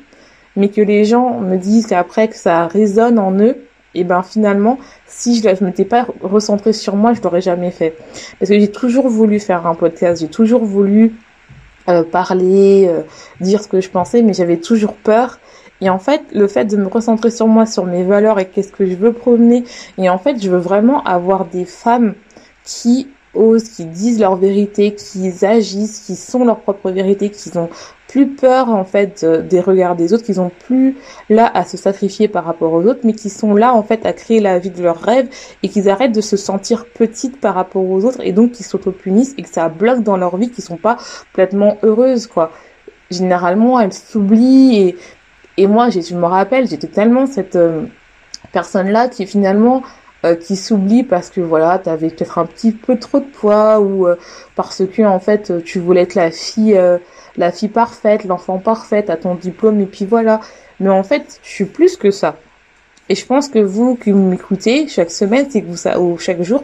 Mais 0.57 0.69
que 0.69 0.81
les 0.81 1.05
gens 1.05 1.41
me 1.41 1.57
disent 1.57 1.87
qu'après 1.87 2.29
que 2.29 2.37
ça 2.37 2.67
résonne 2.67 3.19
en 3.19 3.39
eux, 3.39 3.57
et 3.95 4.05
ben 4.05 4.23
finalement, 4.23 4.79
si 5.07 5.41
je 5.41 5.49
ne 5.49 5.67
m'étais 5.67 5.85
pas 5.85 6.07
recentrée 6.23 6.73
sur 6.73 6.95
moi, 6.95 7.13
je 7.13 7.21
l'aurais 7.23 7.41
jamais 7.41 7.73
fait. 7.73 7.97
Parce 8.39 8.51
que 8.51 8.59
j'ai 8.59 8.71
toujours 8.71 9.09
voulu 9.09 9.41
faire 9.41 9.67
un 9.67 9.75
podcast, 9.75 10.21
j'ai 10.21 10.29
toujours 10.29 10.65
voulu 10.65 11.15
euh, 11.89 12.05
parler, 12.05 12.87
euh, 12.89 13.03
dire 13.41 13.63
ce 13.63 13.69
que 13.69 13.81
je 13.81 13.91
pensais, 13.91 14.23
mais 14.23 14.33
j'avais 14.33 14.59
toujours 14.59 14.95
peur 14.95 15.41
et 15.81 15.91
en 15.91 15.99
fait, 15.99 16.23
le 16.33 16.47
fait 16.47 16.65
de 16.67 16.77
me 16.77 16.89
recentrer 16.89 17.31
sur 17.31 17.47
moi, 17.47 17.67
sur 17.67 17.87
mes 17.87 18.05
valeurs 18.05 18.39
et 18.39 18.49
qu'est-ce 18.49 18.73
que 18.73 18.87
je 18.87 18.95
veux 18.95 19.13
promener, 19.13 19.65
et 19.99 20.11
en 20.11 20.19
fait, 20.19 20.43
je 20.43 20.51
veux 20.51 20.59
vraiment 20.59 21.03
avoir 21.05 21.47
des 21.47 21.65
femmes 21.65 22.15
qui 22.65 23.09
osent, 23.35 23.69
qui 23.69 23.85
disent 23.85 24.21
leur 24.21 24.37
vérité, 24.37 24.95
qui 24.95 25.33
agissent, 25.45 26.01
qui 26.01 26.17
sont 26.17 26.45
leur 26.45 26.61
propre 26.61 26.91
vérité, 26.91 27.31
qui 27.31 27.57
ont 27.57 27.69
plus 28.09 28.27
peur 28.27 28.71
en 28.71 28.85
fait 28.85 29.25
des 29.25 29.61
regards 29.61 29.95
des 29.95 30.13
autres, 30.13 30.25
qui 30.25 30.37
ont 30.39 30.51
plus 30.67 30.97
là 31.29 31.49
à 31.55 31.65
se 31.65 31.77
sacrifier 31.77 32.27
par 32.27 32.45
rapport 32.45 32.73
aux 32.73 32.83
autres, 32.83 33.01
mais 33.05 33.13
qui 33.13 33.31
sont 33.31 33.55
là 33.55 33.73
en 33.73 33.85
fait 33.85 34.05
à 34.05 34.13
créer 34.13 34.41
la 34.41 34.59
vie 34.59 34.71
de 34.71 34.83
leurs 34.83 35.01
rêves 35.01 35.29
et 35.63 35.69
qu'ils 35.69 35.89
arrêtent 35.89 36.15
de 36.15 36.21
se 36.21 36.37
sentir 36.37 36.87
petites 36.87 37.41
par 37.41 37.55
rapport 37.55 37.89
aux 37.89 38.05
autres 38.05 38.21
et 38.23 38.33
donc 38.33 38.53
qu'ils 38.53 38.67
s'auto-punissent 38.67 39.35
et 39.39 39.43
que 39.43 39.49
ça 39.49 39.69
bloque 39.69 40.03
dans 40.03 40.17
leur 40.17 40.37
vie, 40.37 40.51
qu'ils 40.51 40.65
sont 40.65 40.77
pas 40.77 40.97
complètement 41.31 41.77
heureuses 41.85 42.27
quoi. 42.27 42.51
Généralement, 43.13 43.79
elles 43.81 43.93
s'oublient 43.93 44.77
et 44.77 44.97
et 45.61 45.67
moi, 45.67 45.91
je 45.91 46.15
me 46.15 46.25
rappelle, 46.25 46.67
j'étais 46.67 46.87
tellement 46.87 47.27
cette 47.27 47.55
euh, 47.55 47.83
personne-là 48.51 49.09
qui 49.09 49.27
finalement 49.27 49.83
euh, 50.25 50.35
qui 50.35 50.57
s'oublie 50.57 51.03
parce 51.03 51.29
que 51.29 51.43
voilà, 51.43 51.79
t'avais 51.79 52.09
peut-être 52.09 52.39
un 52.39 52.47
petit 52.47 52.73
peu 52.73 52.99
trop 52.99 53.21
de 53.21 53.27
poids 53.27 53.79
ou 53.79 54.09
euh, 54.09 54.17
parce 54.57 54.83
que 54.87 55.03
en 55.03 55.21
fait 55.21 55.63
tu 55.63 55.79
voulais 55.79 56.01
être 56.01 56.15
la 56.15 56.31
fille 56.31 56.81
la 57.37 57.53
fille 57.53 57.69
parfaite, 57.69 58.25
l'enfant 58.25 58.59
parfaite 58.59 59.11
à 59.11 59.19
ton 59.19 59.35
diplôme 59.35 59.81
et 59.81 59.87
puis 59.87 60.07
voilà. 60.07 60.41
Mais 60.81 60.89
en 60.89 61.03
fait, 61.03 61.41
je 61.43 61.51
suis 61.51 61.67
plus 61.67 61.99
que 61.99 62.11
ça. 62.11 62.37
Et 63.11 63.15
je 63.15 63.27
pense 63.27 63.49
que 63.49 63.59
vous 63.59 63.97
qui 63.97 64.13
m'écoutez 64.13 64.89
chaque 64.89 65.11
semaine, 65.11 65.47
c'est 65.51 65.61
que 65.61 65.67
vous 65.67 66.19
chaque 66.19 66.41
jour 66.41 66.63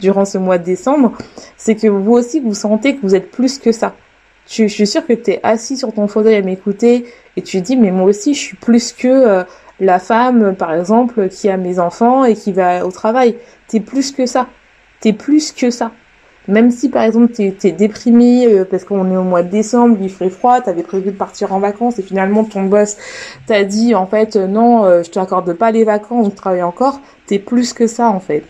durant 0.00 0.24
ce 0.24 0.38
mois 0.38 0.58
de 0.58 0.64
décembre, 0.64 1.12
c'est 1.56 1.76
que 1.76 1.86
vous 1.86 2.12
aussi 2.12 2.40
vous 2.40 2.54
sentez 2.54 2.96
que 2.96 3.02
vous 3.02 3.14
êtes 3.14 3.30
plus 3.30 3.58
que 3.58 3.70
ça. 3.70 3.94
Je, 4.48 4.66
suis 4.66 4.86
sûre 4.86 5.06
que 5.06 5.12
tu 5.12 5.32
es 5.32 5.40
assis 5.42 5.76
sur 5.76 5.92
ton 5.92 6.06
fauteuil 6.06 6.36
à 6.36 6.42
m'écouter 6.42 7.06
et 7.36 7.42
tu 7.42 7.60
dis 7.60 7.76
mais 7.76 7.90
moi 7.90 8.04
aussi 8.04 8.34
je 8.34 8.40
suis 8.40 8.56
plus 8.56 8.92
que 8.92 9.08
euh, 9.08 9.44
la 9.80 9.98
femme 9.98 10.54
par 10.54 10.74
exemple 10.74 11.28
qui 11.28 11.48
a 11.48 11.56
mes 11.56 11.78
enfants 11.78 12.24
et 12.24 12.34
qui 12.34 12.52
va 12.52 12.86
au 12.86 12.90
travail. 12.90 13.36
T'es 13.68 13.80
plus 13.80 14.12
que 14.12 14.26
ça. 14.26 14.48
T'es 15.00 15.12
plus 15.12 15.52
que 15.52 15.70
ça. 15.70 15.92
Même 16.46 16.70
si 16.70 16.90
par 16.90 17.04
exemple 17.04 17.32
t'es 17.32 17.56
es 17.64 17.72
déprimé 17.72 18.46
euh, 18.46 18.66
parce 18.70 18.84
qu'on 18.84 19.10
est 19.10 19.16
au 19.16 19.22
mois 19.22 19.42
de 19.42 19.48
décembre, 19.48 19.96
il 20.02 20.10
fait 20.10 20.28
froid, 20.28 20.60
t'avais 20.60 20.82
prévu 20.82 21.10
de 21.10 21.16
partir 21.16 21.54
en 21.54 21.58
vacances 21.58 21.98
et 21.98 22.02
finalement 22.02 22.44
ton 22.44 22.64
boss 22.64 22.98
t'a 23.46 23.64
dit 23.64 23.94
en 23.94 24.06
fait 24.06 24.36
euh, 24.36 24.46
non, 24.46 24.84
je 25.02 25.10
t'accorde 25.10 25.54
pas 25.54 25.70
les 25.70 25.84
vacances, 25.84 26.26
on 26.26 26.30
travaille 26.30 26.62
encore. 26.62 27.00
T'es 27.26 27.38
plus 27.38 27.72
que 27.72 27.86
ça 27.86 28.08
en 28.08 28.20
fait. 28.20 28.44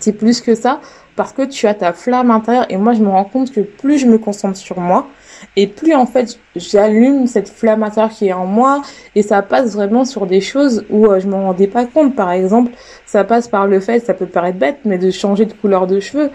T'es 0.00 0.12
plus 0.12 0.40
que 0.40 0.56
ça 0.56 0.80
parce 1.16 1.32
que 1.32 1.42
tu 1.42 1.66
as 1.66 1.74
ta 1.74 1.92
flamme 1.92 2.30
intérieure. 2.30 2.66
Et 2.70 2.76
moi 2.76 2.92
je 2.92 3.00
me 3.00 3.08
rends 3.08 3.24
compte 3.24 3.52
que 3.52 3.60
plus 3.60 3.98
je 3.98 4.06
me 4.06 4.18
concentre 4.18 4.56
sur 4.56 4.80
moi 4.80 5.08
et 5.56 5.66
plus 5.66 5.94
en 5.94 6.06
fait 6.06 6.38
j'allume 6.56 7.26
cette 7.26 7.48
flamme 7.48 7.82
intérieure 7.82 8.10
qui 8.10 8.28
est 8.28 8.32
en 8.32 8.46
moi 8.46 8.82
et 9.14 9.22
ça 9.22 9.42
passe 9.42 9.74
vraiment 9.74 10.04
sur 10.04 10.26
des 10.26 10.40
choses 10.40 10.84
où 10.90 11.06
euh, 11.06 11.20
je 11.20 11.28
m'en 11.28 11.42
rendais 11.44 11.66
pas 11.66 11.84
compte. 11.84 12.14
Par 12.14 12.30
exemple 12.30 12.72
ça 13.06 13.24
passe 13.24 13.48
par 13.48 13.66
le 13.66 13.80
fait 13.80 14.00
ça 14.00 14.14
peut 14.14 14.26
paraître 14.26 14.58
bête 14.58 14.78
mais 14.84 14.98
de 14.98 15.10
changer 15.10 15.46
de 15.46 15.52
couleur 15.52 15.86
de 15.86 16.00
cheveux. 16.00 16.30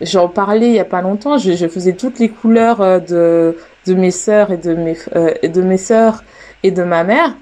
J'en 0.00 0.28
parlais 0.28 0.68
il 0.68 0.74
y 0.74 0.80
a 0.80 0.84
pas 0.84 1.02
longtemps 1.02 1.38
je, 1.38 1.68
faisais 1.68 1.94
toutes 1.94 2.18
les 2.18 2.28
couleurs 2.28 2.80
euh, 2.80 2.98
de 2.98 3.56
de 3.86 3.94
mes 3.94 4.10
sœurs 4.10 4.52
et 4.52 4.58
de 4.58 4.74
mes 4.74 4.96
euh, 5.16 5.32
de 5.42 5.62
mes 5.62 5.78
sœurs 5.78 6.22
et 6.62 6.70
de 6.70 6.82
ma 6.82 7.04
mère. 7.04 7.34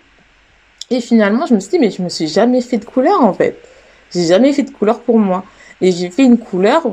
Et 0.90 1.00
finalement 1.00 1.46
je 1.46 1.54
me 1.54 1.60
suis 1.60 1.70
dit 1.70 1.78
mais 1.78 1.90
je 1.90 2.02
me 2.02 2.08
suis 2.08 2.28
jamais 2.28 2.60
fait 2.60 2.78
de 2.78 2.84
couleur 2.84 3.22
en 3.22 3.32
fait. 3.32 3.58
J'ai 4.12 4.26
jamais 4.26 4.52
fait 4.52 4.62
de 4.62 4.70
couleur 4.70 5.00
pour 5.00 5.18
moi 5.18 5.44
et 5.80 5.92
j'ai 5.92 6.10
fait 6.10 6.24
une 6.24 6.38
couleur 6.38 6.86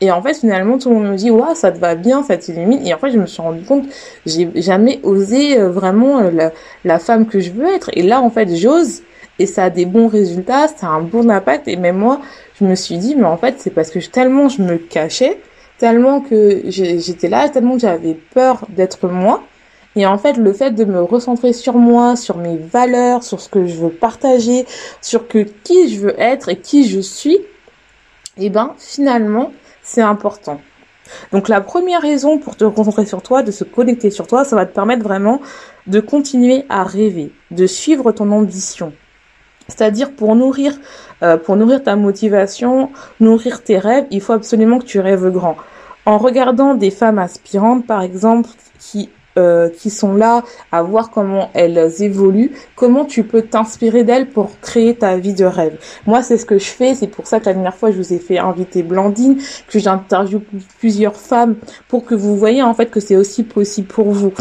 Et 0.00 0.10
en 0.10 0.22
fait, 0.22 0.34
finalement, 0.34 0.78
tout 0.78 0.90
le 0.90 0.96
monde 0.96 1.12
me 1.12 1.16
dit, 1.16 1.30
waouh, 1.30 1.54
ça 1.54 1.72
te 1.72 1.78
va 1.78 1.94
bien, 1.94 2.22
ça 2.22 2.36
t'illumine. 2.36 2.86
Et 2.86 2.92
en 2.94 2.98
fait, 2.98 3.10
je 3.10 3.18
me 3.18 3.26
suis 3.26 3.42
rendu 3.42 3.62
compte, 3.64 3.86
j'ai 4.26 4.50
jamais 4.56 5.00
osé 5.02 5.58
euh, 5.58 5.70
vraiment 5.70 6.18
euh, 6.20 6.30
la, 6.30 6.52
la, 6.84 6.98
femme 6.98 7.26
que 7.26 7.40
je 7.40 7.50
veux 7.52 7.66
être. 7.66 7.90
Et 7.94 8.02
là, 8.02 8.20
en 8.20 8.30
fait, 8.30 8.54
j'ose. 8.56 9.02
Et 9.38 9.46
ça 9.46 9.64
a 9.64 9.70
des 9.70 9.86
bons 9.86 10.08
résultats, 10.08 10.68
ça 10.68 10.86
a 10.86 10.90
un 10.90 11.00
bon 11.00 11.30
impact. 11.30 11.68
Et 11.68 11.76
même 11.76 11.98
moi, 11.98 12.20
je 12.60 12.64
me 12.64 12.74
suis 12.74 12.98
dit, 12.98 13.16
mais 13.16 13.24
en 13.24 13.36
fait, 13.36 13.56
c'est 13.58 13.70
parce 13.70 13.90
que 13.90 13.98
tellement 13.98 14.48
je 14.48 14.62
me 14.62 14.76
cachais, 14.76 15.40
tellement 15.78 16.20
que 16.20 16.62
j'étais 16.66 17.28
là, 17.28 17.48
tellement 17.48 17.74
que 17.74 17.80
j'avais 17.80 18.14
peur 18.14 18.66
d'être 18.68 19.08
moi. 19.08 19.42
Et 19.96 20.06
en 20.06 20.18
fait, 20.18 20.36
le 20.36 20.52
fait 20.52 20.72
de 20.72 20.84
me 20.84 21.02
recentrer 21.02 21.52
sur 21.52 21.74
moi, 21.74 22.16
sur 22.16 22.36
mes 22.36 22.56
valeurs, 22.56 23.22
sur 23.22 23.40
ce 23.40 23.48
que 23.48 23.66
je 23.66 23.76
veux 23.76 23.90
partager, 23.90 24.66
sur 25.00 25.28
que 25.28 25.46
qui 25.62 25.94
je 25.94 26.00
veux 26.00 26.20
être 26.20 26.48
et 26.48 26.56
qui 26.56 26.88
je 26.88 27.00
suis, 27.00 27.38
eh 28.38 28.50
ben 28.50 28.74
finalement, 28.78 29.52
c'est 29.82 30.02
important. 30.02 30.60
Donc 31.32 31.48
la 31.48 31.60
première 31.60 32.00
raison 32.02 32.38
pour 32.38 32.56
te 32.56 32.64
concentrer 32.64 33.06
sur 33.06 33.22
toi, 33.22 33.42
de 33.42 33.50
se 33.50 33.64
connecter 33.64 34.10
sur 34.10 34.26
toi, 34.26 34.44
ça 34.44 34.56
va 34.56 34.66
te 34.66 34.74
permettre 34.74 35.02
vraiment 35.02 35.40
de 35.86 36.00
continuer 36.00 36.64
à 36.68 36.82
rêver, 36.84 37.32
de 37.50 37.66
suivre 37.66 38.12
ton 38.12 38.30
ambition. 38.32 38.92
C'est-à-dire 39.68 40.12
pour 40.12 40.34
nourrir, 40.36 40.74
euh, 41.22 41.36
pour 41.36 41.56
nourrir 41.56 41.82
ta 41.82 41.96
motivation, 41.96 42.90
nourrir 43.20 43.62
tes 43.62 43.78
rêves, 43.78 44.06
il 44.10 44.20
faut 44.20 44.32
absolument 44.32 44.78
que 44.78 44.84
tu 44.84 45.00
rêves 45.00 45.30
grand. 45.30 45.56
En 46.06 46.18
regardant 46.18 46.74
des 46.74 46.90
femmes 46.90 47.18
aspirantes, 47.18 47.86
par 47.86 48.02
exemple, 48.02 48.50
qui 48.78 49.10
euh, 49.36 49.68
qui 49.68 49.90
sont 49.90 50.14
là 50.14 50.42
à 50.72 50.82
voir 50.82 51.10
comment 51.10 51.50
elles 51.54 52.02
évoluent, 52.02 52.52
comment 52.76 53.04
tu 53.04 53.24
peux 53.24 53.42
t'inspirer 53.42 54.04
d'elles 54.04 54.28
pour 54.28 54.58
créer 54.60 54.94
ta 54.94 55.16
vie 55.16 55.34
de 55.34 55.44
rêve? 55.44 55.78
Moi, 56.06 56.22
c'est 56.22 56.36
ce 56.36 56.46
que 56.46 56.58
je 56.58 56.66
fais, 56.66 56.94
c'est 56.94 57.08
pour 57.08 57.26
ça 57.26 57.40
que 57.40 57.46
la 57.46 57.54
dernière 57.54 57.74
fois, 57.74 57.90
je 57.90 57.96
vous 57.96 58.12
ai 58.12 58.18
fait 58.18 58.38
inviter 58.38 58.82
Blandine, 58.82 59.38
que 59.68 59.78
j'interviewe 59.78 60.40
plusieurs 60.78 61.16
femmes 61.16 61.56
pour 61.88 62.04
que 62.04 62.14
vous 62.14 62.36
voyez 62.36 62.62
en 62.62 62.74
fait 62.74 62.86
que 62.86 63.00
c'est 63.00 63.16
aussi 63.16 63.42
possible 63.42 63.88
pour 63.88 64.10
vous. 64.10 64.32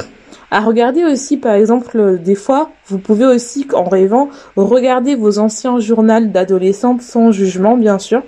À 0.51 0.59
regarder 0.59 1.03
aussi, 1.03 1.37
par 1.37 1.55
exemple, 1.55 2.19
des 2.19 2.35
fois, 2.35 2.69
vous 2.85 2.99
pouvez 2.99 3.25
aussi, 3.25 3.67
en 3.73 3.85
rêvant, 3.85 4.29
regarder 4.55 5.15
vos 5.15 5.39
anciens 5.39 5.79
journaux 5.79 6.27
d'adolescente 6.27 7.01
sans 7.01 7.31
jugement, 7.31 7.75
bien 7.75 7.97
sûr, 7.97 8.21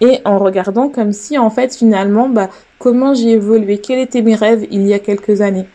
et 0.00 0.20
en 0.24 0.38
regardant 0.38 0.88
comme 0.88 1.12
si, 1.12 1.36
en 1.36 1.50
fait, 1.50 1.76
finalement, 1.76 2.30
bah, 2.30 2.48
comment 2.78 3.12
j'ai 3.12 3.32
évolué, 3.32 3.76
quels 3.76 3.98
étaient 3.98 4.22
mes 4.22 4.34
rêves 4.34 4.66
il 4.70 4.86
y 4.86 4.94
a 4.94 4.98
quelques 4.98 5.42
années. 5.42 5.66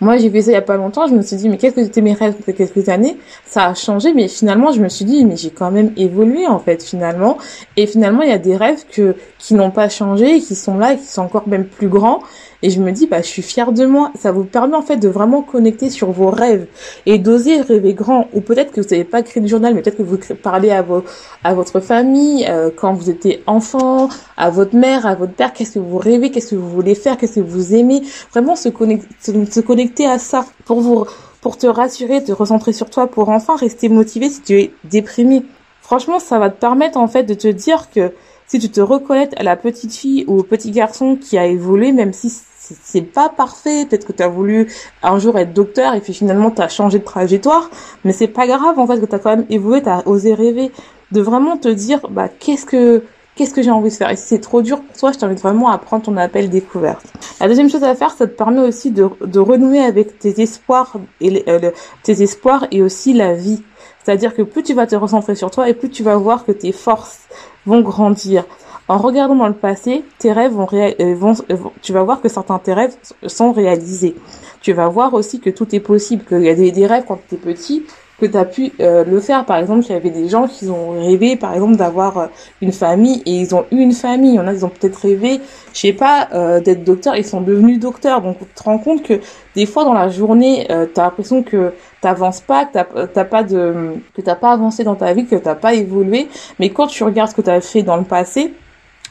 Moi, 0.00 0.16
j'ai 0.16 0.28
vu 0.28 0.40
ça 0.42 0.50
il 0.50 0.54
y 0.54 0.56
a 0.56 0.62
pas 0.62 0.76
longtemps, 0.76 1.06
je 1.06 1.14
me 1.14 1.22
suis 1.22 1.36
dit, 1.36 1.48
mais 1.48 1.58
qu'est-ce 1.58 1.74
que 1.74 1.84
c'était 1.84 2.00
mes 2.00 2.14
rêves 2.14 2.34
il 2.46 2.54
quelques 2.54 2.88
années? 2.88 3.16
Ça 3.44 3.66
a 3.66 3.74
changé, 3.74 4.12
mais 4.14 4.28
finalement, 4.28 4.72
je 4.72 4.80
me 4.80 4.88
suis 4.88 5.04
dit, 5.04 5.24
mais 5.24 5.36
j'ai 5.36 5.50
quand 5.50 5.70
même 5.70 5.92
évolué, 5.96 6.46
en 6.46 6.58
fait, 6.58 6.82
finalement. 6.82 7.38
Et 7.76 7.86
finalement, 7.86 8.22
il 8.22 8.30
y 8.30 8.32
a 8.32 8.38
des 8.38 8.56
rêves 8.56 8.84
que, 8.90 9.16
qui 9.38 9.54
n'ont 9.54 9.70
pas 9.70 9.88
changé, 9.88 10.40
qui 10.40 10.54
sont 10.54 10.78
là, 10.78 10.94
et 10.94 10.96
qui 10.98 11.06
sont 11.06 11.22
encore 11.22 11.48
même 11.48 11.66
plus 11.66 11.88
grands. 11.88 12.20
Et 12.62 12.70
je 12.70 12.80
me 12.80 12.90
dis, 12.90 13.06
bah, 13.06 13.22
je 13.22 13.26
suis 13.26 13.42
fière 13.42 13.72
de 13.72 13.86
moi. 13.86 14.10
Ça 14.18 14.32
vous 14.32 14.44
permet 14.44 14.76
en 14.76 14.82
fait 14.82 14.96
de 14.96 15.08
vraiment 15.08 15.42
connecter 15.42 15.90
sur 15.90 16.10
vos 16.10 16.30
rêves 16.30 16.66
et 17.06 17.18
d'oser 17.18 17.60
rêver 17.60 17.94
grand. 17.94 18.28
Ou 18.32 18.40
peut-être 18.40 18.72
que 18.72 18.80
vous 18.80 18.88
n'avez 18.88 19.04
pas 19.04 19.22
créé 19.22 19.42
de 19.42 19.48
journal, 19.48 19.74
mais 19.74 19.82
peut-être 19.82 19.98
que 19.98 20.02
vous 20.02 20.18
parlez 20.42 20.70
à 20.70 20.82
vos, 20.82 21.04
à 21.44 21.54
votre 21.54 21.78
famille 21.80 22.46
euh, 22.48 22.70
quand 22.74 22.92
vous 22.94 23.10
étiez 23.10 23.42
enfant, 23.46 24.08
à 24.36 24.50
votre 24.50 24.74
mère, 24.74 25.06
à 25.06 25.14
votre 25.14 25.34
père. 25.34 25.52
Qu'est-ce 25.52 25.72
que 25.72 25.78
vous 25.78 25.98
rêvez? 25.98 26.30
Qu'est-ce 26.30 26.50
que 26.50 26.56
vous 26.56 26.70
voulez 26.70 26.96
faire? 26.96 27.16
Qu'est-ce 27.16 27.36
que 27.36 27.40
vous 27.40 27.74
aimez? 27.74 28.02
Vraiment 28.32 28.56
se 28.56 28.68
connecter, 28.68 29.08
se 29.20 29.60
connecter 29.60 30.06
à 30.06 30.18
ça 30.18 30.44
pour 30.64 30.80
vous, 30.80 31.04
pour 31.40 31.58
te 31.58 31.66
rassurer, 31.68 32.24
te 32.24 32.32
recentrer 32.32 32.72
sur 32.72 32.90
toi, 32.90 33.06
pour 33.06 33.28
enfin 33.28 33.56
rester 33.56 33.88
motivé 33.88 34.30
si 34.30 34.42
tu 34.42 34.60
es 34.60 34.72
déprimé. 34.84 35.44
Franchement, 35.80 36.18
ça 36.18 36.38
va 36.38 36.50
te 36.50 36.60
permettre 36.60 36.98
en 36.98 37.08
fait 37.08 37.22
de 37.22 37.34
te 37.34 37.48
dire 37.48 37.88
que 37.90 38.12
si 38.48 38.58
tu 38.58 38.70
te 38.70 38.80
reconnais 38.80 39.28
à 39.36 39.42
la 39.42 39.56
petite 39.56 39.94
fille 39.94 40.24
ou 40.26 40.38
au 40.38 40.42
petit 40.42 40.70
garçon 40.70 41.16
qui 41.16 41.38
a 41.38 41.46
évolué, 41.46 41.92
même 41.92 42.12
si 42.12 42.32
c'est 42.58 43.02
pas 43.02 43.28
parfait. 43.28 43.86
Peut-être 43.86 44.06
que 44.06 44.12
tu 44.12 44.22
as 44.22 44.28
voulu 44.28 44.72
un 45.02 45.18
jour 45.18 45.38
être 45.38 45.52
docteur 45.52 45.94
et 45.94 46.00
puis 46.00 46.14
finalement 46.14 46.50
tu 46.50 46.60
as 46.60 46.68
changé 46.68 46.98
de 46.98 47.04
trajectoire, 47.04 47.70
mais 48.04 48.12
c'est 48.12 48.28
pas 48.28 48.46
grave 48.46 48.78
en 48.78 48.86
fait 48.86 49.00
que 49.00 49.06
tu 49.06 49.14
as 49.14 49.18
quand 49.18 49.36
même 49.36 49.46
évolué, 49.50 49.82
tu 49.82 49.88
as 49.88 50.06
osé 50.08 50.34
rêver 50.34 50.72
de 51.12 51.20
vraiment 51.20 51.56
te 51.56 51.68
dire 51.68 52.00
bah 52.10 52.28
qu'est-ce 52.28 52.66
que 52.66 53.02
qu'est-ce 53.38 53.54
que 53.54 53.62
j'ai 53.62 53.70
envie 53.70 53.90
de 53.90 53.94
faire? 53.94 54.10
Et 54.10 54.16
si 54.16 54.24
c'est 54.26 54.40
trop 54.40 54.62
dur 54.62 54.80
pour 54.80 54.96
toi, 54.96 55.12
je 55.12 55.18
t'invite 55.18 55.40
vraiment 55.40 55.68
à 55.68 55.78
prendre 55.78 56.02
ton 56.02 56.16
appel 56.16 56.50
découverte. 56.50 57.06
La 57.40 57.46
deuxième 57.46 57.70
chose 57.70 57.84
à 57.84 57.94
faire, 57.94 58.10
ça 58.10 58.26
te 58.26 58.32
permet 58.32 58.60
aussi 58.60 58.90
de, 58.90 59.08
de 59.24 59.38
renouer 59.38 59.78
avec 59.78 60.18
tes 60.18 60.40
espoirs 60.42 60.96
et 61.20 61.44
euh, 61.48 61.70
tes 62.02 62.22
espoirs 62.22 62.66
et 62.72 62.82
aussi 62.82 63.12
la 63.12 63.34
vie. 63.34 63.62
C'est-à-dire 64.08 64.34
que 64.34 64.40
plus 64.40 64.62
tu 64.62 64.72
vas 64.72 64.86
te 64.86 64.96
recentrer 64.96 65.34
sur 65.34 65.50
toi 65.50 65.68
et 65.68 65.74
plus 65.74 65.90
tu 65.90 66.02
vas 66.02 66.16
voir 66.16 66.46
que 66.46 66.52
tes 66.52 66.72
forces 66.72 67.18
vont 67.66 67.82
grandir. 67.82 68.46
En 68.88 68.96
regardant 68.96 69.34
dans 69.34 69.48
le 69.48 69.52
passé, 69.52 70.02
tes 70.18 70.32
rêves 70.32 70.52
vont, 70.52 70.66
euh, 70.72 70.94
euh, 70.98 71.56
tu 71.82 71.92
vas 71.92 72.02
voir 72.04 72.22
que 72.22 72.28
certains 72.30 72.58
tes 72.58 72.72
rêves 72.72 72.96
sont 73.26 73.52
réalisés. 73.52 74.16
Tu 74.62 74.72
vas 74.72 74.88
voir 74.88 75.12
aussi 75.12 75.40
que 75.40 75.50
tout 75.50 75.74
est 75.74 75.80
possible, 75.80 76.24
qu'il 76.24 76.40
y 76.40 76.48
a 76.48 76.54
des, 76.54 76.86
rêves 76.86 77.04
quand 77.06 77.20
tu 77.28 77.34
es 77.34 77.38
petit 77.38 77.84
que 78.20 78.26
tu 78.26 78.36
as 78.36 78.44
pu 78.44 78.72
euh, 78.80 79.04
le 79.04 79.20
faire. 79.20 79.44
Par 79.44 79.56
exemple, 79.58 79.84
il 79.88 79.92
y 79.92 79.94
avait 79.94 80.10
des 80.10 80.28
gens 80.28 80.48
qui 80.48 80.68
ont 80.68 81.00
rêvé, 81.00 81.36
par 81.36 81.54
exemple, 81.54 81.76
d'avoir 81.76 82.28
une 82.60 82.72
famille 82.72 83.22
et 83.26 83.40
ils 83.40 83.54
ont 83.54 83.64
eu 83.70 83.78
une 83.78 83.92
famille. 83.92 84.32
Il 84.32 84.36
y 84.36 84.40
en 84.40 84.46
a, 84.46 84.52
ils 84.52 84.64
ont 84.64 84.70
peut-être 84.70 84.96
rêvé, 84.96 85.40
je 85.72 85.78
sais 85.78 85.92
pas, 85.92 86.28
d'être 86.60 86.84
docteur, 86.84 87.16
ils 87.16 87.24
sont 87.24 87.40
devenus 87.40 87.78
docteurs. 87.78 88.20
Donc, 88.20 88.38
tu 88.38 88.44
te 88.46 88.62
rends 88.62 88.78
compte 88.78 89.02
que 89.02 89.20
des 89.54 89.66
fois 89.66 89.84
dans 89.84 89.94
la 89.94 90.08
journée, 90.08 90.66
tu 90.68 91.00
as 91.00 91.04
l'impression 91.04 91.42
que 91.42 91.72
t'avances 92.00 92.40
pas, 92.40 92.64
que 92.64 93.06
t'as 93.06 93.24
pas 93.24 93.42
de, 93.42 93.94
que 94.14 94.20
t'as 94.20 94.34
pas 94.34 94.52
avancé 94.52 94.84
dans 94.84 94.96
ta 94.96 95.12
vie, 95.12 95.26
que 95.26 95.36
t'as 95.36 95.54
pas 95.54 95.74
évolué. 95.74 96.28
Mais 96.58 96.70
quand 96.70 96.88
tu 96.88 97.04
regardes 97.04 97.30
ce 97.30 97.36
que 97.36 97.42
tu 97.42 97.50
as 97.50 97.60
fait 97.60 97.82
dans 97.82 97.96
le 97.96 98.04
passé, 98.04 98.52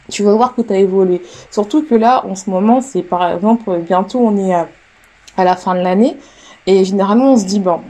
tu 0.10 0.24
vas 0.24 0.34
voir 0.34 0.56
que 0.56 0.62
tu 0.62 0.74
as 0.74 0.78
évolué. 0.78 1.22
Surtout 1.52 1.84
que 1.84 1.96
là, 1.96 2.26
en 2.26 2.36
ce 2.36 2.50
moment, 2.50 2.82
c'est 2.82 3.04
par 3.04 3.30
exemple, 3.34 3.80
bientôt 3.80 4.20
on 4.20 4.38
est 4.38 4.54
à 4.54 5.44
la 5.44 5.56
fin 5.56 5.76
de 5.76 5.82
l'année, 5.82 6.18
et 6.66 6.84
généralement 6.84 7.34
on 7.34 7.38
se 7.38 7.46
dit, 7.46 7.60
bon, 7.60 7.82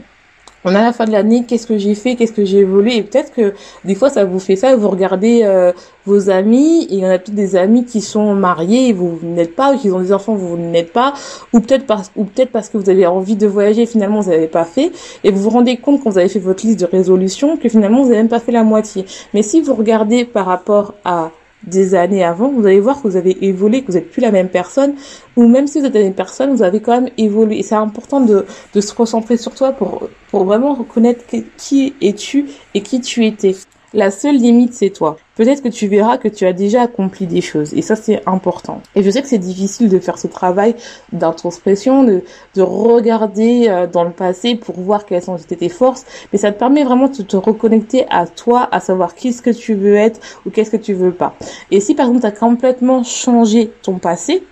on 0.64 0.74
a 0.74 0.82
la 0.82 0.92
fin 0.92 1.04
de 1.04 1.12
l'année, 1.12 1.44
qu'est-ce 1.46 1.66
que 1.66 1.78
j'ai 1.78 1.94
fait, 1.94 2.16
qu'est-ce 2.16 2.32
que 2.32 2.44
j'ai 2.44 2.58
évolué, 2.58 2.96
et 2.96 3.02
peut-être 3.02 3.32
que 3.32 3.54
des 3.84 3.94
fois 3.94 4.10
ça 4.10 4.24
vous 4.24 4.40
fait 4.40 4.56
ça, 4.56 4.74
vous 4.76 4.88
regardez 4.88 5.42
euh, 5.44 5.72
vos 6.04 6.30
amis, 6.30 6.84
et 6.90 6.94
il 6.94 7.00
y 7.00 7.06
en 7.06 7.10
a 7.10 7.18
peut-être 7.18 7.34
des 7.34 7.56
amis 7.56 7.84
qui 7.84 8.00
sont 8.00 8.34
mariés, 8.34 8.88
et 8.88 8.92
vous, 8.92 9.18
n'êtes 9.22 9.54
pas, 9.54 9.72
ou 9.72 9.78
qui 9.78 9.90
ont 9.90 10.00
des 10.00 10.12
enfants, 10.12 10.34
vous, 10.34 10.56
n'êtes 10.56 10.92
pas, 10.92 11.14
ou 11.52 11.60
peut-être 11.60 11.86
parce, 11.86 12.10
peut-être 12.10 12.50
parce 12.50 12.68
que 12.68 12.78
vous 12.78 12.90
avez 12.90 13.06
envie 13.06 13.36
de 13.36 13.46
voyager, 13.46 13.86
finalement 13.86 14.20
vous 14.20 14.30
n'avez 14.30 14.48
pas 14.48 14.64
fait, 14.64 14.92
et 15.24 15.30
vous 15.30 15.42
vous 15.42 15.50
rendez 15.50 15.76
compte 15.76 16.02
quand 16.02 16.10
vous 16.10 16.18
avez 16.18 16.28
fait 16.28 16.38
votre 16.38 16.66
liste 16.66 16.80
de 16.80 16.86
résolution 16.86 17.56
que 17.56 17.68
finalement 17.68 18.02
vous 18.02 18.08
n'avez 18.08 18.18
même 18.18 18.28
pas 18.28 18.40
fait 18.40 18.52
la 18.52 18.64
moitié. 18.64 19.04
Mais 19.34 19.42
si 19.42 19.60
vous 19.60 19.74
regardez 19.74 20.24
par 20.24 20.46
rapport 20.46 20.94
à 21.04 21.30
des 21.64 21.94
années 21.94 22.24
avant, 22.24 22.50
vous 22.50 22.66
allez 22.66 22.80
voir 22.80 23.02
que 23.02 23.08
vous 23.08 23.16
avez 23.16 23.44
évolué, 23.44 23.82
que 23.82 23.88
vous 23.88 23.98
n'êtes 23.98 24.10
plus 24.10 24.22
la 24.22 24.30
même 24.30 24.48
personne, 24.48 24.94
ou 25.36 25.46
même 25.46 25.66
si 25.66 25.80
vous 25.80 25.86
êtes 25.86 25.94
la 25.94 26.02
même 26.02 26.14
personne, 26.14 26.54
vous 26.54 26.62
avez 26.62 26.80
quand 26.80 27.00
même 27.00 27.10
évolué. 27.18 27.58
Et 27.58 27.62
c'est 27.62 27.74
important 27.74 28.20
de, 28.20 28.46
de 28.74 28.80
se 28.80 28.94
concentrer 28.94 29.36
sur 29.36 29.54
toi 29.54 29.72
pour, 29.72 30.08
pour 30.30 30.44
vraiment 30.44 30.74
reconnaître 30.74 31.24
qui 31.56 31.94
es-tu 32.00 32.46
et 32.74 32.82
qui 32.82 33.00
tu 33.00 33.26
étais. 33.26 33.56
La 33.94 34.10
seule 34.10 34.36
limite, 34.36 34.74
c'est 34.74 34.90
toi. 34.90 35.16
Peut-être 35.34 35.62
que 35.62 35.68
tu 35.68 35.88
verras 35.88 36.18
que 36.18 36.28
tu 36.28 36.44
as 36.44 36.52
déjà 36.52 36.82
accompli 36.82 37.26
des 37.26 37.40
choses. 37.40 37.72
Et 37.72 37.80
ça, 37.80 37.96
c'est 37.96 38.20
important. 38.26 38.82
Et 38.94 39.02
je 39.02 39.08
sais 39.08 39.22
que 39.22 39.28
c'est 39.28 39.38
difficile 39.38 39.88
de 39.88 39.98
faire 39.98 40.18
ce 40.18 40.26
travail 40.26 40.74
d'introspection, 41.12 42.04
de, 42.04 42.22
de 42.54 42.62
regarder 42.62 43.66
euh, 43.68 43.86
dans 43.86 44.04
le 44.04 44.10
passé 44.10 44.56
pour 44.56 44.78
voir 44.78 45.06
quelles 45.06 45.22
sont 45.22 45.36
tes 45.36 45.68
forces. 45.70 46.04
Mais 46.32 46.38
ça 46.38 46.52
te 46.52 46.58
permet 46.58 46.84
vraiment 46.84 47.08
de 47.08 47.22
te 47.22 47.36
reconnecter 47.36 48.04
à 48.10 48.26
toi, 48.26 48.68
à 48.72 48.80
savoir 48.80 49.14
qui 49.14 49.32
ce 49.32 49.40
que 49.40 49.50
tu 49.50 49.72
veux 49.74 49.94
être 49.94 50.20
ou 50.44 50.50
qu'est-ce 50.50 50.70
que 50.70 50.76
tu 50.76 50.92
veux 50.92 51.12
pas. 51.12 51.34
Et 51.70 51.80
si 51.80 51.94
par 51.94 52.08
exemple, 52.08 52.20
tu 52.20 52.26
as 52.26 52.32
complètement 52.32 53.04
changé 53.04 53.72
ton 53.82 53.98
passé, 53.98 54.42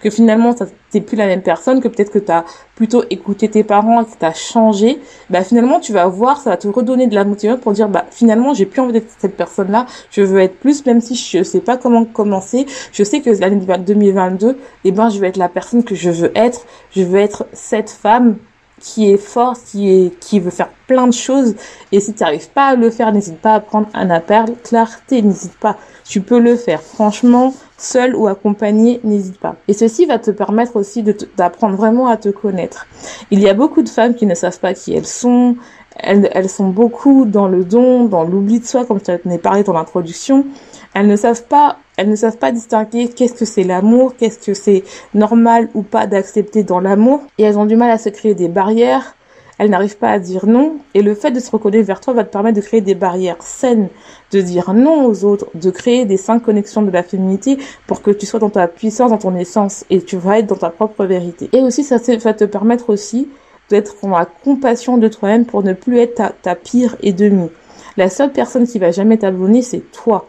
que 0.00 0.10
finalement 0.10 0.54
t'es 0.90 1.00
plus 1.00 1.16
la 1.16 1.26
même 1.26 1.42
personne, 1.42 1.80
que 1.80 1.88
peut-être 1.88 2.12
que 2.12 2.18
tu 2.18 2.30
as 2.30 2.44
plutôt 2.76 3.04
écouté 3.10 3.48
tes 3.48 3.64
parents, 3.64 4.04
que 4.04 4.18
tu 4.18 4.24
as 4.24 4.34
changé, 4.34 5.00
bah 5.30 5.42
finalement 5.42 5.80
tu 5.80 5.92
vas 5.92 6.06
voir, 6.06 6.40
ça 6.40 6.50
va 6.50 6.56
te 6.56 6.68
redonner 6.68 7.06
de 7.06 7.14
la 7.14 7.24
motivation 7.24 7.60
pour 7.60 7.72
dire 7.72 7.88
bah 7.88 8.04
finalement 8.10 8.54
j'ai 8.54 8.66
plus 8.66 8.80
envie 8.80 8.92
d'être 8.92 9.10
cette 9.18 9.36
personne-là, 9.36 9.86
je 10.10 10.22
veux 10.22 10.40
être 10.40 10.58
plus, 10.58 10.84
même 10.86 11.00
si 11.00 11.14
je 11.14 11.42
sais 11.42 11.60
pas 11.60 11.76
comment 11.76 12.04
commencer, 12.04 12.66
je 12.92 13.02
sais 13.02 13.20
que 13.20 13.30
l'année 13.30 13.56
2022, 13.56 14.58
eh 14.84 14.92
ben 14.92 15.08
je 15.08 15.18
vais 15.18 15.28
être 15.28 15.36
la 15.36 15.48
personne 15.48 15.84
que 15.84 15.94
je 15.94 16.10
veux 16.10 16.32
être, 16.34 16.66
je 16.94 17.02
veux 17.02 17.18
être 17.18 17.46
cette 17.52 17.90
femme 17.90 18.36
qui 18.84 19.10
est 19.10 19.16
forte, 19.16 19.60
qui 19.64 19.90
est 19.90 20.20
qui 20.20 20.38
veut 20.38 20.50
faire 20.50 20.68
plein 20.86 21.06
de 21.06 21.12
choses. 21.12 21.54
Et 21.90 22.00
si 22.00 22.12
tu 22.12 22.22
n'arrives 22.22 22.50
pas 22.50 22.68
à 22.68 22.74
le 22.76 22.90
faire, 22.90 23.10
n'hésite 23.12 23.38
pas 23.38 23.54
à 23.54 23.60
prendre 23.60 23.88
un 23.94 24.10
appel. 24.10 24.44
Clarté, 24.62 25.22
n'hésite 25.22 25.56
pas. 25.58 25.78
Tu 26.04 26.20
peux 26.20 26.38
le 26.38 26.54
faire. 26.54 26.82
Franchement, 26.82 27.54
seul 27.78 28.14
ou 28.14 28.28
accompagné, 28.28 29.00
n'hésite 29.02 29.40
pas. 29.40 29.56
Et 29.68 29.72
ceci 29.72 30.04
va 30.04 30.18
te 30.18 30.30
permettre 30.30 30.76
aussi 30.76 31.02
d'apprendre 31.36 31.76
vraiment 31.76 32.08
à 32.08 32.18
te 32.18 32.28
connaître. 32.28 32.86
Il 33.30 33.40
y 33.40 33.48
a 33.48 33.54
beaucoup 33.54 33.82
de 33.82 33.88
femmes 33.88 34.14
qui 34.14 34.26
ne 34.26 34.34
savent 34.34 34.60
pas 34.60 34.74
qui 34.74 34.92
elles 34.92 35.06
sont. 35.06 35.56
Elles, 35.96 36.28
elles 36.32 36.50
sont 36.50 36.68
beaucoup 36.68 37.24
dans 37.24 37.48
le 37.48 37.64
don, 37.64 38.04
dans 38.04 38.24
l'oubli 38.24 38.60
de 38.60 38.66
soi, 38.66 38.84
comme 38.84 39.00
tu 39.00 39.10
en 39.10 39.30
as 39.30 39.38
parlé 39.38 39.62
dans 39.62 39.72
l'introduction. 39.72 40.44
Elles 40.92 41.06
ne 41.06 41.16
savent 41.16 41.44
pas, 41.44 41.78
elles 41.96 42.08
ne 42.08 42.16
savent 42.16 42.38
pas 42.38 42.52
distinguer 42.52 43.08
qu'est-ce 43.08 43.34
que 43.34 43.44
c'est 43.44 43.62
l'amour, 43.62 44.16
qu'est-ce 44.16 44.38
que 44.38 44.54
c'est 44.54 44.82
normal 45.14 45.68
ou 45.74 45.82
pas 45.82 46.06
d'accepter 46.06 46.64
dans 46.64 46.80
l'amour. 46.80 47.22
Et 47.38 47.44
elles 47.44 47.58
ont 47.58 47.66
du 47.66 47.76
mal 47.76 47.90
à 47.90 47.98
se 47.98 48.08
créer 48.08 48.34
des 48.34 48.48
barrières. 48.48 49.14
elle 49.58 49.70
n'arrive 49.70 49.96
pas 49.96 50.10
à 50.10 50.18
dire 50.18 50.46
non. 50.46 50.78
Et 50.94 51.02
le 51.02 51.14
fait 51.14 51.30
de 51.30 51.38
se 51.38 51.50
reconnaître 51.50 51.86
vers 51.86 52.00
toi 52.00 52.12
va 52.12 52.24
te 52.24 52.32
permettre 52.32 52.56
de 52.56 52.66
créer 52.66 52.80
des 52.80 52.96
barrières 52.96 53.40
saines, 53.40 53.88
de 54.32 54.40
dire 54.40 54.74
non 54.74 55.06
aux 55.06 55.24
autres, 55.24 55.46
de 55.54 55.70
créer 55.70 56.04
des 56.04 56.16
cinq 56.16 56.40
connexions 56.40 56.82
de 56.82 56.90
la 56.90 57.04
féminité 57.04 57.58
pour 57.86 58.02
que 58.02 58.10
tu 58.10 58.26
sois 58.26 58.40
dans 58.40 58.50
ta 58.50 58.66
puissance, 58.66 59.10
dans 59.10 59.18
ton 59.18 59.36
essence 59.36 59.84
et 59.90 60.02
tu 60.02 60.16
vas 60.16 60.40
être 60.40 60.46
dans 60.46 60.56
ta 60.56 60.70
propre 60.70 61.04
vérité. 61.04 61.48
Et 61.52 61.60
aussi, 61.60 61.84
ça 61.84 61.98
va 61.98 62.34
te 62.34 62.44
permettre 62.44 62.90
aussi 62.90 63.28
d'être 63.70 63.94
dans 64.02 64.08
la 64.18 64.26
compassion 64.26 64.98
de 64.98 65.06
toi-même 65.06 65.46
pour 65.46 65.62
ne 65.62 65.72
plus 65.72 65.98
être 65.98 66.16
ta, 66.16 66.30
ta 66.30 66.56
pire 66.56 66.96
ennemie. 67.02 67.50
La 67.96 68.10
seule 68.10 68.32
personne 68.32 68.66
qui 68.66 68.80
va 68.80 68.90
jamais 68.90 69.18
t'abonner, 69.18 69.62
c'est 69.62 69.92
toi. 69.92 70.26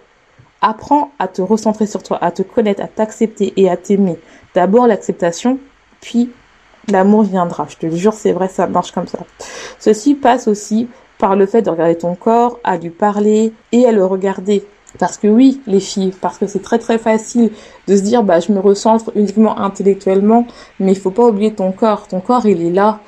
Apprends 0.68 1.12
à 1.20 1.28
te 1.28 1.44
recentrer 1.44 1.86
sur 1.86 2.02
toi, 2.02 2.18
à 2.22 2.32
te 2.32 2.42
connaître, 2.42 2.82
à 2.82 2.88
t'accepter 2.88 3.54
et 3.56 3.70
à 3.70 3.78
t'aimer. 3.78 4.18
D'abord 4.56 4.88
l'acceptation, 4.88 5.60
puis 6.02 6.32
l'amour 6.90 7.22
viendra. 7.22 7.68
Je 7.70 7.78
te 7.78 7.96
jure, 7.96 8.14
c'est 8.14 8.32
vrai, 8.32 8.48
ça 8.48 8.66
marche 8.66 8.92
comme 8.92 9.06
ça. 9.06 9.20
Ceci 9.78 10.16
passe 10.16 10.48
aussi 10.48 10.88
par 11.20 11.36
le 11.36 11.46
fait 11.46 11.62
de 11.62 11.70
regarder 11.70 12.00
ton 12.00 12.16
corps, 12.16 12.60
à 12.64 12.78
lui 12.78 12.90
parler 12.90 13.54
et 13.72 13.86
à 13.86 13.92
le 13.92 14.04
regarder. 14.04 14.66
Parce 14.98 15.18
que 15.18 15.28
oui, 15.28 15.62
les 15.68 15.80
filles, 15.80 16.16
parce 16.20 16.40
que 16.40 16.48
c'est 16.48 16.64
très 16.64 16.80
très 16.80 16.98
facile 16.98 17.52
de 17.88 17.96
se 17.96 18.02
dire 18.02 18.24
bah 18.24 18.40
je 18.40 18.52
me 18.52 18.60
recentre 18.60 19.12
uniquement 19.14 19.60
intellectuellement, 19.60 20.48
mais 20.80 20.94
il 20.94 20.98
faut 20.98 21.12
pas 21.12 21.28
oublier 21.28 21.54
ton 21.54 21.74
corps. 21.74 22.08
Ton 22.08 22.22
corps, 22.22 22.48
il 22.48 22.66
est 22.66 22.72
là 22.72 23.02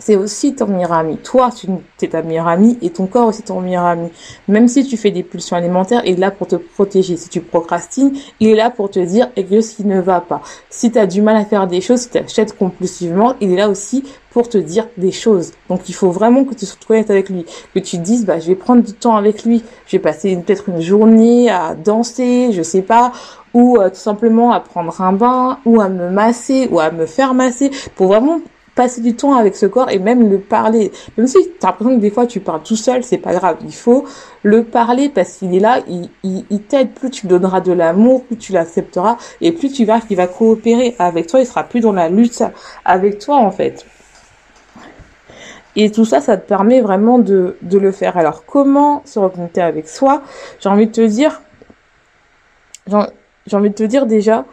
c'est 0.00 0.16
aussi 0.16 0.54
ton 0.54 0.66
meilleur 0.66 0.92
ami. 0.92 1.18
Toi, 1.18 1.50
tu 1.54 1.68
es 2.02 2.08
ta 2.08 2.22
meilleure 2.22 2.48
amie 2.48 2.78
et 2.82 2.90
ton 2.90 3.06
corps 3.06 3.28
aussi 3.28 3.42
ton 3.42 3.60
meilleur 3.60 3.84
ami. 3.84 4.08
Même 4.48 4.66
si 4.66 4.84
tu 4.84 4.96
fais 4.96 5.10
des 5.10 5.22
pulsions 5.22 5.56
alimentaires, 5.56 6.02
il 6.04 6.14
est 6.14 6.16
là 6.16 6.30
pour 6.30 6.48
te 6.48 6.56
protéger. 6.56 7.16
Si 7.16 7.28
tu 7.28 7.40
procrastines, 7.40 8.12
il 8.40 8.48
est 8.48 8.54
là 8.56 8.70
pour 8.70 8.90
te 8.90 8.98
dire 8.98 9.28
ce 9.36 9.76
qui 9.76 9.84
ne 9.84 10.00
va 10.00 10.20
pas. 10.20 10.42
Si 10.70 10.90
tu 10.90 10.98
as 10.98 11.06
du 11.06 11.22
mal 11.22 11.36
à 11.36 11.44
faire 11.44 11.66
des 11.66 11.80
choses, 11.80 12.00
si 12.00 12.10
tu 12.10 12.18
achètes 12.18 12.56
compulsivement, 12.56 13.34
il 13.40 13.52
est 13.52 13.56
là 13.56 13.68
aussi 13.68 14.04
pour 14.30 14.48
te 14.48 14.58
dire 14.58 14.88
des 14.96 15.12
choses. 15.12 15.52
Donc 15.68 15.88
il 15.88 15.94
faut 15.94 16.10
vraiment 16.10 16.44
que 16.44 16.54
tu 16.54 16.64
sois 16.64 16.78
honnête 16.88 17.10
avec 17.10 17.28
lui, 17.28 17.44
que 17.74 17.80
tu 17.80 17.98
te 17.98 18.02
dises 18.02 18.24
bah 18.24 18.38
je 18.38 18.46
vais 18.46 18.54
prendre 18.54 18.82
du 18.82 18.92
temps 18.92 19.16
avec 19.16 19.44
lui, 19.44 19.62
je 19.86 19.96
vais 19.96 20.02
passer 20.02 20.36
peut-être 20.36 20.68
une 20.68 20.80
journée 20.80 21.50
à 21.50 21.74
danser, 21.74 22.52
je 22.52 22.62
sais 22.62 22.82
pas, 22.82 23.12
ou 23.54 23.76
euh, 23.78 23.90
tout 23.90 23.96
simplement 23.96 24.52
à 24.52 24.60
prendre 24.60 25.00
un 25.00 25.12
bain, 25.12 25.58
ou 25.64 25.80
à 25.80 25.88
me 25.88 26.10
masser, 26.10 26.68
ou 26.70 26.78
à 26.78 26.90
me 26.90 27.06
faire 27.06 27.34
masser, 27.34 27.70
pour 27.96 28.08
vraiment 28.08 28.40
passer 28.80 29.02
du 29.02 29.14
temps 29.14 29.34
avec 29.34 29.56
ce 29.56 29.66
corps 29.66 29.90
et 29.90 29.98
même 29.98 30.30
le 30.30 30.38
parler. 30.38 30.90
Même 31.18 31.26
si 31.26 31.36
tu 31.42 31.50
l'impression 31.62 31.96
que 31.96 32.00
des 32.00 32.08
fois 32.08 32.26
tu 32.26 32.40
parles 32.40 32.62
tout 32.62 32.76
seul, 32.76 33.04
c'est 33.04 33.18
pas 33.18 33.34
grave. 33.34 33.58
Il 33.62 33.74
faut 33.74 34.06
le 34.42 34.64
parler 34.64 35.10
parce 35.10 35.32
qu'il 35.32 35.54
est 35.54 35.60
là, 35.60 35.80
il, 35.86 36.08
il, 36.22 36.62
t'aide. 36.62 36.92
Plus 36.92 37.10
tu 37.10 37.26
donneras 37.26 37.60
de 37.60 37.72
l'amour, 37.72 38.24
plus 38.24 38.38
tu 38.38 38.52
l'accepteras 38.52 39.18
et 39.42 39.52
plus 39.52 39.70
tu 39.70 39.84
vas 39.84 40.00
qu'il 40.00 40.16
va 40.16 40.26
coopérer 40.26 40.96
avec 40.98 41.26
toi. 41.26 41.40
Il 41.40 41.46
sera 41.46 41.64
plus 41.64 41.80
dans 41.80 41.92
la 41.92 42.08
lutte 42.08 42.42
avec 42.86 43.18
toi 43.18 43.36
en 43.36 43.50
fait. 43.50 43.84
Et 45.76 45.90
tout 45.90 46.06
ça, 46.06 46.22
ça 46.22 46.38
te 46.38 46.48
permet 46.48 46.80
vraiment 46.80 47.18
de, 47.18 47.58
de 47.60 47.78
le 47.78 47.92
faire. 47.92 48.16
Alors, 48.16 48.46
comment 48.46 49.02
se 49.04 49.18
reconnecter 49.18 49.60
avec 49.60 49.88
soi? 49.88 50.22
J'ai 50.58 50.70
envie 50.70 50.86
de 50.86 50.92
te 50.92 51.02
dire, 51.02 51.42
j'ai 52.88 53.56
envie 53.56 53.68
de 53.68 53.74
te 53.74 53.82
dire 53.82 54.06
déjà, 54.06 54.46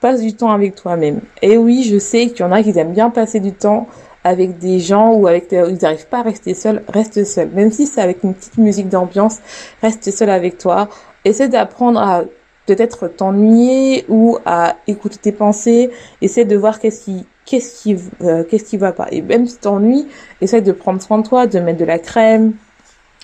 passe 0.00 0.20
du 0.20 0.34
temps 0.34 0.50
avec 0.50 0.74
toi-même. 0.74 1.20
Et 1.42 1.56
oui, 1.56 1.82
je 1.82 1.98
sais 1.98 2.28
qu'il 2.28 2.40
y 2.40 2.42
en 2.42 2.52
a 2.52 2.62
qui 2.62 2.76
aiment 2.78 2.92
bien 2.92 3.10
passer 3.10 3.40
du 3.40 3.52
temps 3.52 3.86
avec 4.24 4.58
des 4.58 4.80
gens 4.80 5.12
ou 5.12 5.26
avec 5.26 5.48
ils 5.52 5.78
n'arrivent 5.80 6.08
pas 6.08 6.20
à 6.20 6.22
rester 6.22 6.54
seuls, 6.54 6.82
reste 6.88 7.24
seul. 7.24 7.48
Même 7.50 7.70
si 7.70 7.86
c'est 7.86 8.00
avec 8.00 8.22
une 8.22 8.34
petite 8.34 8.58
musique 8.58 8.88
d'ambiance, 8.88 9.38
reste 9.82 10.10
seul 10.10 10.30
avec 10.30 10.58
toi. 10.58 10.88
Essaie 11.24 11.48
d'apprendre 11.48 12.00
à 12.00 12.24
peut-être 12.66 13.08
t'ennuyer 13.08 14.04
ou 14.08 14.38
à 14.44 14.76
écouter 14.86 15.16
tes 15.16 15.32
pensées. 15.32 15.90
Essaie 16.20 16.44
de 16.44 16.56
voir 16.56 16.78
qu'est-ce 16.80 17.04
qui 17.04 17.26
qu'est-ce 17.44 17.82
qui 17.82 17.96
euh, 18.22 18.44
qu'est-ce 18.44 18.64
qui 18.64 18.76
va 18.76 18.92
pas. 18.92 19.08
Et 19.10 19.22
même 19.22 19.46
si 19.46 19.56
t'ennuies, 19.56 20.06
essaie 20.40 20.60
de 20.60 20.72
prendre 20.72 21.02
soin 21.02 21.18
de 21.18 21.26
toi, 21.26 21.46
de 21.46 21.58
mettre 21.58 21.78
de 21.78 21.84
la 21.84 21.98
crème, 21.98 22.52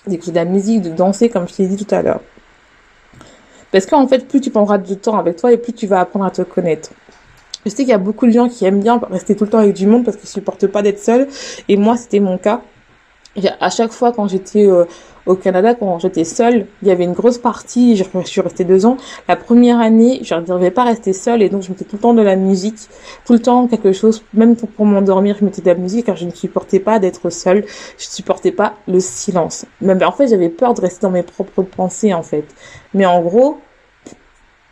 d'écouter 0.07 0.33
de 0.33 0.37
la 0.37 0.45
musique, 0.45 0.83
de 0.83 0.91
danser 0.91 1.29
comme 1.29 1.47
je 1.49 1.55
t'ai 1.55 1.67
dit 1.67 1.85
tout 1.85 1.95
à 1.95 2.03
l'heure. 2.03 2.21
Parce 3.73 3.87
qu'en 3.87 4.07
fait, 4.07 4.27
plus 4.27 4.41
tu 4.41 4.51
prendras 4.51 4.79
du 4.79 4.97
temps 4.97 5.19
avec 5.19 5.37
toi 5.37 5.53
et 5.53 5.57
plus 5.57 5.73
tu 5.73 5.87
vas 5.87 6.01
apprendre 6.01 6.25
à 6.25 6.31
te 6.31 6.43
connaître. 6.43 6.91
Je 7.65 7.71
sais 7.71 7.79
qu'il 7.79 7.89
y 7.89 7.93
a 7.93 7.99
beaucoup 7.99 8.27
de 8.27 8.31
gens 8.31 8.49
qui 8.49 8.65
aiment 8.65 8.81
bien 8.81 9.01
rester 9.11 9.35
tout 9.35 9.45
le 9.45 9.51
temps 9.51 9.59
avec 9.59 9.75
du 9.75 9.87
monde 9.87 10.05
parce 10.05 10.17
qu'ils 10.17 10.29
supportent 10.29 10.69
pas 10.69 10.83
d'être 10.83 11.01
seuls. 11.01 11.27
Et 11.69 11.77
moi, 11.77 11.97
c'était 11.97 12.21
mon 12.21 12.39
cas. 12.39 12.63
À 13.61 13.69
chaque 13.69 13.93
fois 13.93 14.13
quand 14.13 14.29
j'étais 14.29 14.67
euh, 14.67 14.85
au 15.27 15.35
Canada, 15.35 15.75
quand 15.75 15.99
j'étais 15.99 16.25
seule, 16.25 16.67
il 16.81 16.89
y 16.89 16.91
avait 16.91 17.05
une 17.05 17.13
grosse 17.13 17.39
partie, 17.39 17.97
je 17.97 18.05
suis 18.25 18.41
restée 18.41 18.65
deux 18.65 18.87
ans. 18.87 18.97
La 19.29 19.37
première 19.37 19.81
année, 19.81 20.21
je 20.23 20.35
n'arrivais 20.35 20.71
pas 20.71 20.85
rester 20.85 21.13
seule 21.13 21.43
et 21.43 21.49
donc 21.49 21.63
je 21.63 21.71
mettais 21.71 21.85
tout 21.85 21.97
le 21.97 22.03
temps 22.03 22.15
de 22.15 22.23
la 22.23 22.37
musique, 22.37 22.79
tout 23.27 23.35
le 23.35 23.41
temps 23.41 23.67
quelque 23.67 23.93
chose, 23.93 24.23
même 24.33 24.57
pour, 24.57 24.87
m'endormir, 24.87 25.37
je 25.39 25.45
mettais 25.45 25.61
de 25.61 25.67
la 25.67 25.75
musique 25.75 26.07
car 26.07 26.17
je 26.17 26.25
ne 26.25 26.31
supportais 26.31 26.79
pas 26.79 26.99
d'être 26.99 27.29
seule, 27.31 27.65
je 27.99 28.07
ne 28.07 28.11
supportais 28.11 28.53
pas 28.53 28.75
le 28.89 29.01
silence. 29.01 29.67
Même 29.81 30.01
en 30.03 30.13
fait, 30.13 30.29
j'avais 30.29 30.49
peur 30.49 30.73
de 30.75 30.81
rester 30.81 31.01
dans 31.03 31.11
mes 31.11 31.25
propres 31.25 31.63
pensées 31.63 32.15
en 32.15 32.23
fait. 32.23 32.47
Mais 32.95 33.05
en 33.05 33.21
gros, 33.21 33.59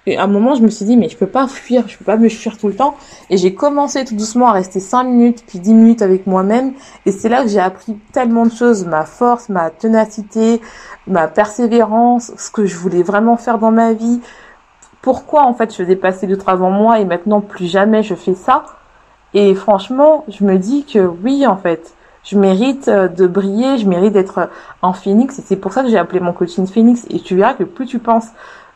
et 0.07 0.19
à 0.19 0.25
un 0.25 0.27
moment, 0.27 0.55
je 0.55 0.63
me 0.63 0.69
suis 0.69 0.85
dit, 0.85 0.97
mais 0.97 1.09
je 1.09 1.17
peux 1.17 1.27
pas 1.27 1.49
fuir, 1.49 1.89
je 1.89 1.97
peux 1.97 2.05
pas 2.05 2.17
me 2.17 2.29
fuir 2.29 2.59
tout 2.59 2.69
le 2.69 2.75
temps. 2.75 2.95
Et 3.31 3.39
j'ai 3.39 3.55
commencé 3.55 4.05
tout 4.05 4.15
doucement 4.15 4.49
à 4.49 4.53
rester 4.53 4.79
5 4.79 5.05
minutes, 5.05 5.45
puis 5.47 5.59
10 5.59 5.73
minutes 5.73 6.03
avec 6.03 6.27
moi-même. 6.27 6.75
Et 7.07 7.13
c'est 7.13 7.31
là 7.31 7.43
que 7.43 7.49
j'ai 7.49 7.61
appris 7.61 7.97
tellement 8.13 8.45
de 8.45 8.53
choses, 8.53 8.85
ma 8.85 9.07
force, 9.07 9.49
ma 9.49 9.71
ténacité, 9.71 10.61
ma 11.07 11.27
persévérance, 11.27 12.33
ce 12.37 12.51
que 12.51 12.67
je 12.67 12.77
voulais 12.77 13.03
vraiment 13.03 13.39
faire 13.39 13.59
dans 13.59 13.71
ma 13.71 13.95
vie. 13.95 14.21
Pourquoi, 15.01 15.45
en 15.45 15.55
fait, 15.55 15.71
je 15.71 15.77
faisais 15.77 15.97
passer 15.97 16.27
d'autres 16.27 16.51
avant 16.51 16.71
moi 16.71 17.01
et 17.01 17.07
maintenant 17.07 17.41
plus 17.41 17.67
jamais 17.67 18.03
je 18.03 18.15
fais 18.15 18.35
ça? 18.35 18.65
Et 19.33 19.55
franchement, 19.55 20.25
je 20.29 20.45
me 20.45 20.59
dis 20.59 20.85
que 20.85 20.99
oui, 20.99 21.47
en 21.47 21.57
fait, 21.57 21.95
je 22.25 22.39
mérite 22.39 22.89
euh, 22.89 23.09
de 23.09 23.27
briller, 23.27 23.79
je 23.79 23.89
mérite 23.89 24.13
d'être 24.13 24.51
en 24.83 24.93
phoenix. 24.93 25.39
Et 25.39 25.43
c'est 25.43 25.57
pour 25.57 25.73
ça 25.73 25.83
que 25.83 25.89
j'ai 25.89 25.99
appelé 25.99 26.21
mon 26.21 26.33
coaching 26.33 26.67
phoenix. 26.67 27.07
Et 27.11 27.21
tu 27.21 27.37
verras 27.37 27.55
que 27.55 27.65
plus 27.65 27.87
tu 27.87 27.99
penses 27.99 28.29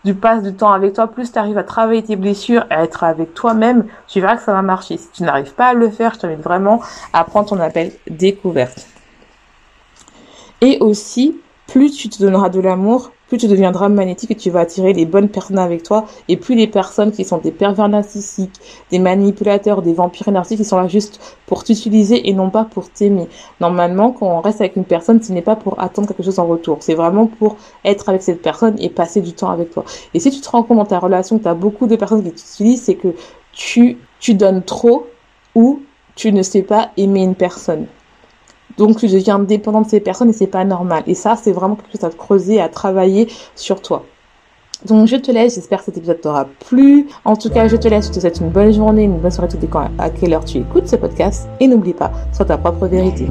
du 0.09 0.15
passes 0.15 0.43
du 0.43 0.55
temps 0.55 0.73
avec 0.73 0.95
toi, 0.95 1.07
plus 1.07 1.31
tu 1.31 1.39
arrives 1.39 1.59
à 1.59 1.65
travailler 1.65 2.03
tes 2.03 2.17
blessures, 2.17 2.65
à 2.71 2.83
être 2.83 3.05
avec 3.05 3.35
toi-même, 3.35 3.85
tu 4.07 4.23
verras 4.23 4.37
que 4.37 4.43
ça 4.43 4.55
va 4.55 4.63
marcher. 4.63 4.97
Si 4.97 5.11
tu 5.13 5.23
n'arrives 5.23 5.53
pas 5.53 5.67
à 5.67 5.75
le 5.75 5.91
faire, 5.91 6.15
je 6.15 6.21
t'invite 6.21 6.41
vraiment 6.41 6.81
à 7.13 7.25
prendre 7.25 7.51
ton 7.51 7.61
appel 7.61 7.93
découverte. 8.09 8.87
Et 10.63 10.79
aussi, 10.81 11.39
plus 11.67 11.91
tu 11.91 12.09
te 12.09 12.23
donneras 12.23 12.49
de 12.49 12.59
l'amour, 12.59 13.13
plus 13.29 13.39
tu 13.39 13.47
deviendras 13.47 13.89
magnétique 13.89 14.31
et 14.31 14.35
tu 14.35 14.51
vas 14.51 14.61
attirer 14.61 14.93
les 14.93 15.07
bonnes 15.07 15.29
personnes 15.29 15.59
avec 15.59 15.83
toi 15.83 16.07
et 16.29 16.37
plus 16.37 16.55
les 16.55 16.67
personnes 16.67 17.13
qui 17.13 17.25
sont 17.25 17.39
des 17.39 17.51
pervers 17.51 17.89
narcissiques, 17.89 18.61
des 18.91 18.99
manipulateurs, 18.99 19.83
des 19.83 19.93
vampires 19.93 20.31
narcissiques 20.31 20.59
qui 20.59 20.65
sont 20.65 20.79
là 20.79 20.89
juste 20.89 21.21
pour 21.47 21.65
t'utiliser 21.65 22.29
et 22.29 22.33
non 22.33 22.51
pas 22.51 22.65
pour 22.65 22.91
t'aimer. 22.91 23.29
Normalement, 23.61 24.13
quand 24.13 24.27
on 24.27 24.41
reste 24.41 24.61
avec 24.61 24.77
une 24.77 24.85
personne, 24.85 25.23
ce 25.23 25.33
n'est 25.33 25.43
pas 25.43 25.57
pour 25.57 25.81
attendre 25.81 26.09
quelque 26.09 26.23
chose 26.23 26.39
en 26.39 26.47
retour. 26.47 26.79
C'est 26.81 26.95
vraiment 26.95 27.27
pour 27.27 27.57
être 27.85 28.09
avec 28.09 28.23
cette 28.23 28.43
personne 28.43 28.77
et 28.79 28.89
passer 28.89 29.21
du 29.21 29.33
temps 29.33 29.51
avec 29.51 29.71
toi. 29.71 29.85
Et 30.15 30.21
si 30.21 30.31
tu 30.31 30.41
te 30.41 30.49
rends 30.49 30.63
compte 30.63 30.79
dans 30.79 30.87
ta 30.87 30.99
relation 30.99 31.39
que 31.39 31.43
tu 31.43 31.49
as 31.49 31.55
beaucoup 31.55 31.87
de 31.87 31.97
personnes 31.97 32.23
qui 32.23 32.33
t'utilisent, 32.33 32.83
c'est 32.83 32.95
que 32.95 33.15
tu, 33.53 33.99
tu 34.21 34.35
donnes 34.35 34.63
trop 34.63 35.07
ou 35.55 35.83
tu 36.15 36.33
ne 36.33 36.43
sais 36.43 36.63
pas 36.63 36.91
aimer 36.97 37.23
une 37.23 37.35
personne. 37.35 37.87
Donc 38.79 38.97
tu 38.97 39.09
deviens 39.09 39.39
dépendant 39.39 39.83
de 39.83 39.89
ces 39.89 40.01
personnes 40.01 40.31
et 40.31 40.33
c'est 40.33 40.47
pas 40.47 40.65
normal. 40.65 41.03
Et 41.07 41.15
ça, 41.15 41.37
c'est 41.37 41.53
vraiment 41.53 41.75
quelque 41.75 41.93
chose 41.93 42.05
à 42.05 42.11
creuser, 42.11 42.61
à 42.61 42.69
travailler 42.69 43.29
sur 43.55 43.83
toi. 43.83 44.05
Donc 44.87 45.09
je 45.09 45.17
te 45.17 45.33
laisse, 45.33 45.57
j'espère 45.57 45.81
que 45.81 45.87
cet 45.87 45.97
épisode 45.97 46.21
t'aura 46.21 46.47
plu. 46.69 47.09
En 47.25 47.35
tout 47.35 47.51
cas, 47.51 47.67
je 47.67 47.77
te 47.77 47.89
laisse, 47.89 48.07
je 48.07 48.13
te 48.13 48.21
souhaite 48.21 48.39
une 48.41 48.51
bonne 48.51 48.73
journée, 48.73 49.03
une 49.03 49.19
bonne 49.19 49.31
soirée, 49.31 49.49
tout 49.49 49.57
dépend 49.57 49.89
à 49.99 50.11
quelle 50.11 50.33
heure 50.33 50.45
tu 50.45 50.59
écoutes 50.59 50.87
ce 50.87 50.97
podcast. 50.97 51.49
Et 51.59 51.67
n'oublie 51.67 51.95
pas, 51.95 52.13
sois 52.33 52.45
ta 52.45 52.57
propre 52.57 52.87
vérité. 52.87 53.27